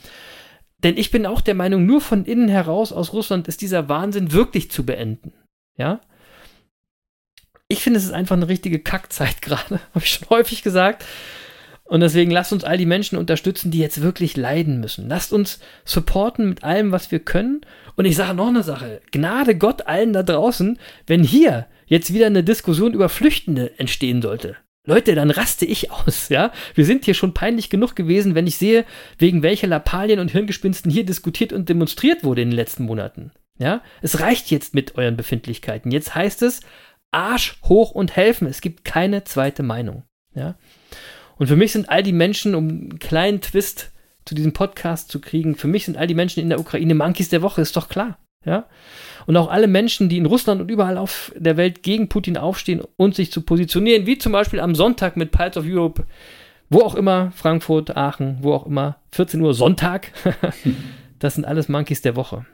Denn 0.83 0.97
ich 0.97 1.11
bin 1.11 1.25
auch 1.25 1.41
der 1.41 1.55
Meinung, 1.55 1.85
nur 1.85 2.01
von 2.01 2.25
innen 2.25 2.49
heraus 2.49 2.91
aus 2.91 3.13
Russland 3.13 3.47
ist 3.47 3.61
dieser 3.61 3.89
Wahnsinn 3.89 4.31
wirklich 4.31 4.69
zu 4.69 4.85
beenden. 4.85 5.33
Ja? 5.77 6.01
Ich 7.67 7.81
finde, 7.81 7.97
es 7.97 8.05
ist 8.05 8.13
einfach 8.13 8.35
eine 8.35 8.47
richtige 8.47 8.79
Kackzeit 8.79 9.41
gerade, 9.41 9.79
habe 9.93 10.05
ich 10.05 10.09
schon 10.09 10.29
häufig 10.29 10.63
gesagt. 10.63 11.05
Und 11.87 12.01
deswegen 12.01 12.31
lasst 12.31 12.51
uns 12.51 12.63
all 12.63 12.77
die 12.77 12.87
Menschen 12.87 13.17
unterstützen, 13.17 13.69
die 13.69 13.77
jetzt 13.77 14.01
wirklich 14.01 14.35
leiden 14.35 14.79
müssen. 14.79 15.07
Lasst 15.07 15.31
uns 15.31 15.59
supporten 15.85 16.49
mit 16.49 16.63
allem, 16.63 16.91
was 16.91 17.11
wir 17.11 17.19
können. 17.19 17.61
Und 17.95 18.05
ich 18.05 18.15
sage 18.15 18.33
noch 18.33 18.47
eine 18.47 18.63
Sache. 18.63 19.01
Gnade 19.11 19.55
Gott 19.55 19.85
allen 19.85 20.11
da 20.11 20.23
draußen, 20.23 20.79
wenn 21.05 21.23
hier 21.23 21.67
jetzt 21.85 22.11
wieder 22.11 22.25
eine 22.25 22.43
Diskussion 22.43 22.93
über 22.93 23.07
Flüchtende 23.07 23.77
entstehen 23.79 24.23
sollte. 24.23 24.57
Leute, 24.87 25.15
dann 25.15 25.31
raste 25.31 25.65
ich 25.65 25.91
aus, 25.91 26.29
ja? 26.29 26.51
Wir 26.75 26.85
sind 26.85 27.05
hier 27.05 27.15
schon 27.15 27.33
peinlich 27.33 27.69
genug 27.69 27.95
gewesen, 27.95 28.35
wenn 28.35 28.47
ich 28.47 28.57
sehe, 28.57 28.85
wegen 29.17 29.41
welcher 29.43 29.67
Lappalien 29.67 30.19
und 30.19 30.31
Hirngespinsten 30.31 30.91
hier 30.91 31.05
diskutiert 31.05 31.53
und 31.53 31.69
demonstriert 31.69 32.23
wurde 32.23 32.41
in 32.41 32.49
den 32.49 32.55
letzten 32.55 32.85
Monaten. 32.85 33.31
Ja? 33.57 33.81
Es 34.01 34.19
reicht 34.19 34.51
jetzt 34.51 34.73
mit 34.73 34.95
euren 34.95 35.17
Befindlichkeiten. 35.17 35.91
Jetzt 35.91 36.13
heißt 36.15 36.41
es 36.43 36.61
Arsch 37.11 37.59
hoch 37.63 37.91
und 37.91 38.15
helfen. 38.15 38.47
Es 38.47 38.61
gibt 38.61 38.85
keine 38.85 39.23
zweite 39.23 39.63
Meinung. 39.63 40.03
Ja? 40.35 40.55
Und 41.37 41.47
für 41.47 41.55
mich 41.55 41.71
sind 41.71 41.89
all 41.89 42.03
die 42.03 42.13
Menschen, 42.13 42.55
um 42.55 42.67
einen 42.69 42.99
kleinen 42.99 43.41
Twist 43.41 43.91
zu 44.25 44.35
diesem 44.35 44.53
Podcast 44.53 45.09
zu 45.11 45.19
kriegen, 45.21 45.55
für 45.55 45.67
mich 45.67 45.85
sind 45.85 45.97
all 45.97 46.07
die 46.07 46.15
Menschen 46.15 46.41
in 46.41 46.49
der 46.49 46.59
Ukraine 46.59 46.95
Monkeys 46.95 47.29
der 47.29 47.41
Woche, 47.41 47.61
ist 47.61 47.75
doch 47.75 47.89
klar. 47.89 48.17
Ja? 48.45 48.65
Und 49.25 49.37
auch 49.37 49.49
alle 49.49 49.67
Menschen, 49.67 50.09
die 50.09 50.17
in 50.17 50.25
Russland 50.25 50.61
und 50.61 50.71
überall 50.71 50.97
auf 50.97 51.31
der 51.35 51.57
Welt 51.57 51.83
gegen 51.83 52.09
Putin 52.09 52.37
aufstehen 52.37 52.81
und 52.95 53.15
sich 53.15 53.31
zu 53.31 53.41
positionieren, 53.41 54.05
wie 54.05 54.17
zum 54.17 54.31
Beispiel 54.31 54.59
am 54.59 54.75
Sonntag 54.75 55.17
mit 55.17 55.31
Pulse 55.31 55.59
of 55.59 55.65
Europe, 55.67 56.05
wo 56.69 56.81
auch 56.81 56.95
immer, 56.95 57.31
Frankfurt, 57.31 57.95
Aachen, 57.95 58.37
wo 58.41 58.53
auch 58.53 58.65
immer, 58.65 58.97
14 59.11 59.41
Uhr 59.41 59.53
Sonntag. 59.53 60.11
das 61.19 61.35
sind 61.35 61.45
alles 61.45 61.69
Monkeys 61.69 62.01
der 62.01 62.15
Woche. 62.15 62.45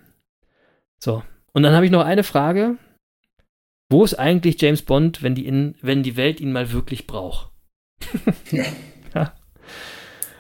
So, 0.98 1.24
und 1.54 1.64
dann 1.64 1.74
habe 1.74 1.86
ich 1.86 1.92
noch 1.92 2.06
eine 2.06 2.24
Frage. 2.24 2.78
Wo 3.90 4.04
ist 4.04 4.16
eigentlich 4.16 4.62
James 4.62 4.84
Bond, 4.84 5.22
wenn 5.22 5.36
die, 5.36 5.46
in, 5.46 5.76
wenn 5.82 6.04
die 6.04 6.16
Welt 6.16 6.40
ihn 6.40 6.54
mal 6.54 6.72
wirklich 6.72 7.08
braucht? 7.08 7.51
ja. 9.14 9.34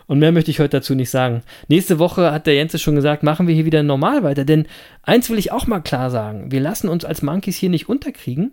Und 0.08 0.20
mehr 0.20 0.34
möchte 0.34 0.52
ich 0.52 0.60
heute 0.60 0.80
dazu 0.80 0.94
nicht 0.94 1.10
sagen. 1.10 1.42
Nächste 1.70 1.98
Woche 1.98 2.34
hat 2.34 2.46
der 2.46 2.56
Jens 2.56 2.80
schon 2.82 2.96
gesagt, 2.96 3.24
machen 3.24 3.48
wir 3.48 3.56
hier 3.56 3.64
wieder 3.64 3.82
normal 3.82 4.24
weiter. 4.24 4.44
Denn 4.44 4.68
eins 5.04 5.30
will 5.30 5.40
ich 5.40 5.54
auch 5.54 5.68
mal 5.68 5.80
klar 5.80 6.10
sagen: 6.10 6.52
Wir 6.52 6.60
lassen 6.60 6.90
uns 6.90 7.06
als 7.06 7.22
Monkeys 7.22 7.56
hier 7.56 7.70
nicht 7.70 7.88
unterkriegen. 7.88 8.52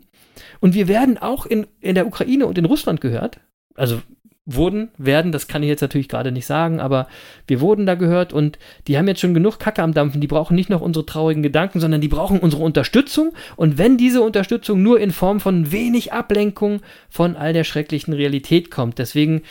Und 0.61 0.75
wir 0.75 0.87
werden 0.87 1.19
auch 1.19 1.47
in, 1.47 1.67
in 1.81 1.97
der 1.97 2.07
Ukraine 2.07 2.47
und 2.47 2.59
in 2.59 2.65
Russland 2.65 3.01
gehört. 3.01 3.41
Also 3.75 4.03
wurden, 4.51 4.89
werden, 4.97 5.31
das 5.31 5.47
kann 5.47 5.63
ich 5.63 5.69
jetzt 5.69 5.83
natürlich 5.83 6.09
gerade 6.09 6.33
nicht 6.33 6.47
sagen, 6.47 6.81
aber 6.81 7.07
wir 7.47 7.61
wurden 7.61 7.85
da 7.85 7.95
gehört 7.95 8.33
und 8.33 8.59
die 8.87 8.97
haben 8.97 9.07
jetzt 9.07 9.21
schon 9.21 9.35
genug 9.35 9.59
Kacke 9.59 9.83
am 9.83 9.93
Dampfen. 9.93 10.23
Die 10.23 10.27
brauchen 10.27 10.55
nicht 10.55 10.71
noch 10.71 10.81
unsere 10.81 11.05
traurigen 11.05 11.43
Gedanken, 11.43 11.81
sondern 11.81 12.01
die 12.01 12.09
brauchen 12.09 12.41
unsere 12.41 12.63
Unterstützung. 12.63 13.35
Und 13.57 13.77
wenn 13.77 13.99
diese 13.99 14.23
Unterstützung 14.23 14.83
nur 14.83 15.01
in 15.01 15.13
Form 15.13 15.41
von 15.41 15.71
wenig 15.71 16.15
Ablenkung 16.15 16.81
von 17.11 17.37
all 17.37 17.53
der 17.53 17.65
schrecklichen 17.65 18.15
Realität 18.15 18.71
kommt, 18.71 18.99
deswegen 18.99 19.43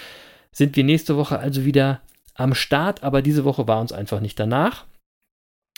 sind 0.51 0.75
wir 0.75 0.83
nächste 0.83 1.15
Woche 1.15 1.37
also 1.37 1.63
wieder 1.63 2.01
am 2.33 2.55
Start, 2.55 3.03
aber 3.03 3.21
diese 3.21 3.45
Woche 3.45 3.67
war 3.67 3.79
uns 3.79 3.91
einfach 3.91 4.19
nicht 4.19 4.39
danach. 4.39 4.85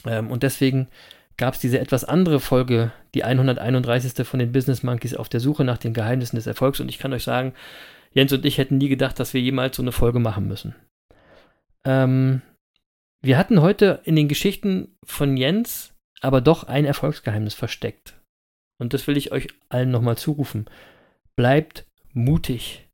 Ähm, 0.06 0.32
und 0.32 0.44
deswegen 0.44 0.88
gab 1.36 1.56
es 1.56 1.60
diese 1.60 1.80
etwas 1.80 2.06
andere 2.06 2.40
Folge, 2.40 2.92
die 3.14 3.26
131. 3.26 4.26
von 4.26 4.40
den 4.40 4.54
Business 4.54 4.82
Monkeys 4.82 5.14
auf 5.14 5.28
der 5.28 5.42
Suche 5.42 5.66
nach 5.66 5.78
den 5.78 5.94
Geheimnissen 5.94 6.38
des 6.38 6.48
Erfolgs. 6.48 6.80
Und 6.80 6.88
ich 6.88 7.00
kann 7.00 7.12
euch 7.12 7.24
sagen, 7.24 7.54
Jens 8.12 8.34
und 8.34 8.46
ich 8.46 8.58
hätten 8.58 8.78
nie 8.78 8.90
gedacht, 8.90 9.20
dass 9.20 9.34
wir 9.34 9.42
jemals 9.42 9.76
so 9.76 9.84
eine 9.84 9.92
Folge 9.92 10.20
machen 10.20 10.48
müssen. 10.48 10.76
Ähm, 11.86 12.42
wir 13.22 13.38
hatten 13.38 13.62
heute 13.62 14.02
in 14.04 14.16
den 14.16 14.28
Geschichten 14.28 14.96
von 15.06 15.38
Jens 15.38 15.94
aber 16.22 16.42
doch 16.42 16.64
ein 16.66 16.86
Erfolgsgeheimnis 16.86 17.54
versteckt. 17.54 18.20
Und 18.80 18.94
das 18.94 19.08
will 19.08 19.18
ich 19.18 19.32
euch 19.32 19.48
allen 19.70 19.92
nochmal 19.92 20.18
zurufen. 20.18 20.70
Bleibt 21.36 21.86
mutig. 22.14 22.88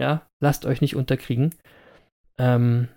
Ja, 0.00 0.26
lasst 0.40 0.66
euch 0.66 0.80
nicht 0.80 0.96
unterkriegen. 0.96 1.54
Ähm, 2.38 2.88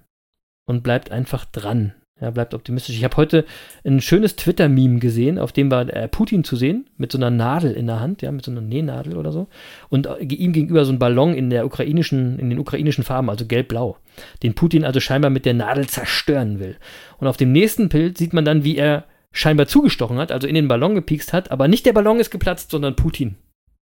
und 0.68 0.84
bleibt 0.84 1.12
einfach 1.12 1.46
dran. 1.46 1.94
Ja, 2.20 2.32
bleibt 2.32 2.56
optimistisch. 2.56 2.96
Ich 2.96 3.04
habe 3.04 3.16
heute 3.18 3.46
ein 3.86 4.02
schönes 4.02 4.36
Twitter-Meme 4.36 4.98
gesehen, 4.98 5.38
auf 5.38 5.52
dem 5.52 5.70
war 5.70 5.88
äh, 5.88 6.08
Putin 6.08 6.44
zu 6.44 6.56
sehen, 6.56 6.90
mit 6.98 7.12
so 7.12 7.20
einer 7.20 7.30
Nadel 7.30 7.74
in 7.74 7.86
der 7.86 8.00
Hand, 8.00 8.24
ja, 8.24 8.32
mit 8.32 8.44
so 8.44 8.50
einer 8.50 8.62
Nähnadel 8.62 9.18
oder 9.18 9.32
so. 9.32 9.48
Und 9.90 10.08
äh, 10.08 10.24
ihm 10.24 10.52
gegenüber 10.52 10.84
so 10.84 10.92
ein 10.92 10.98
Ballon 10.98 11.36
in 11.36 11.52
der 11.52 11.66
ukrainischen, 11.66 12.40
in 12.40 12.50
den 12.50 12.58
ukrainischen 12.58 13.04
Farben, 13.04 13.30
also 13.30 13.46
gelb-blau, 13.46 13.98
den 14.42 14.56
Putin 14.56 14.84
also 14.84 15.00
scheinbar 15.00 15.30
mit 15.30 15.46
der 15.46 15.54
Nadel 15.54 15.86
zerstören 15.88 16.60
will. 16.60 16.78
Und 17.20 17.28
auf 17.28 17.38
dem 17.38 17.52
nächsten 17.52 17.88
Bild 17.88 18.18
sieht 18.18 18.34
man 18.34 18.46
dann, 18.46 18.64
wie 18.64 18.78
er 18.78 19.06
scheinbar 19.32 19.68
zugestochen 19.68 20.18
hat, 20.18 20.32
also 20.32 20.48
in 20.48 20.56
den 20.56 20.68
Ballon 20.68 20.96
gepiekst 20.96 21.34
hat, 21.34 21.52
aber 21.52 21.68
nicht 21.68 21.86
der 21.86 21.94
Ballon 21.94 22.20
ist 22.20 22.32
geplatzt, 22.32 22.72
sondern 22.72 22.96
Putin. 22.96 23.36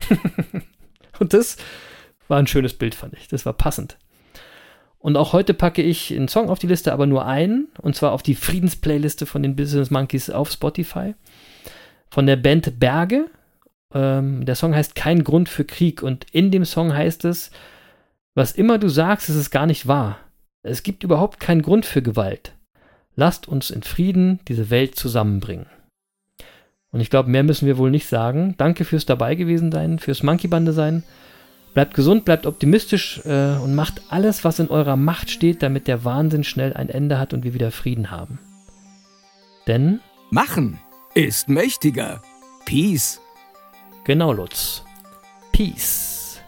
Und 1.19 1.33
das 1.33 1.57
war 2.27 2.37
ein 2.37 2.47
schönes 2.47 2.75
Bild, 2.75 2.93
fand 2.93 3.15
ich. 3.15 3.27
Das 3.27 3.47
war 3.47 3.53
passend. 3.53 3.97
Und 4.99 5.15
auch 5.15 5.31
heute 5.31 5.53
packe 5.53 5.81
ich 5.81 6.13
einen 6.13 6.27
Song 6.27 6.49
auf 6.49 6.59
die 6.59 6.67
Liste, 6.67 6.91
aber 6.91 7.05
nur 7.05 7.25
einen. 7.25 7.69
Und 7.81 7.95
zwar 7.95 8.11
auf 8.11 8.21
die 8.21 8.35
Friedensplayliste 8.35 9.25
von 9.25 9.41
den 9.41 9.55
Business 9.55 9.89
Monkeys 9.89 10.29
auf 10.29 10.51
Spotify. 10.51 11.15
Von 12.09 12.25
der 12.25 12.35
Band 12.35 12.79
Berge. 12.79 13.27
Ähm, 13.93 14.45
der 14.45 14.55
Song 14.55 14.75
heißt 14.75 14.95
Kein 14.95 15.23
Grund 15.23 15.47
für 15.47 15.63
Krieg. 15.63 16.03
Und 16.03 16.25
in 16.31 16.51
dem 16.51 16.65
Song 16.65 16.93
heißt 16.93 17.23
es, 17.25 17.49
Was 18.35 18.51
immer 18.51 18.77
du 18.77 18.89
sagst, 18.89 19.29
ist 19.29 19.35
es 19.35 19.51
gar 19.51 19.65
nicht 19.65 19.87
wahr. 19.87 20.19
Es 20.63 20.83
gibt 20.83 21.03
überhaupt 21.03 21.39
keinen 21.39 21.61
Grund 21.61 21.85
für 21.85 22.01
Gewalt. 22.01 22.53
Lasst 23.15 23.47
uns 23.47 23.69
in 23.69 23.83
Frieden 23.83 24.39
diese 24.47 24.69
Welt 24.69 24.95
zusammenbringen. 24.95 25.67
Und 26.91 26.99
ich 26.99 27.09
glaube, 27.09 27.29
mehr 27.29 27.43
müssen 27.43 27.67
wir 27.67 27.77
wohl 27.77 27.91
nicht 27.91 28.07
sagen. 28.07 28.55
Danke 28.57 28.83
fürs 28.83 29.05
dabei 29.05 29.35
gewesen 29.35 29.71
sein, 29.71 29.99
fürs 29.99 30.23
Monkey-Bande 30.23 30.73
sein. 30.73 31.03
Bleibt 31.79 31.93
gesund, 31.93 32.25
bleibt 32.25 32.45
optimistisch 32.45 33.21
äh, 33.23 33.55
und 33.55 33.73
macht 33.73 34.01
alles, 34.09 34.43
was 34.43 34.59
in 34.59 34.67
eurer 34.67 34.97
Macht 34.97 35.29
steht, 35.29 35.63
damit 35.63 35.87
der 35.87 36.03
Wahnsinn 36.03 36.43
schnell 36.43 36.73
ein 36.73 36.89
Ende 36.89 37.17
hat 37.17 37.33
und 37.33 37.45
wir 37.45 37.53
wieder 37.53 37.71
Frieden 37.71 38.11
haben. 38.11 38.37
Denn 39.65 40.01
Machen 40.29 40.77
ist 41.15 41.47
mächtiger. 41.47 42.21
Peace. 42.65 43.21
Genau, 44.03 44.33
Lutz. 44.33 44.83
Peace. 45.53 46.41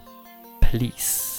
Please. 0.59 1.30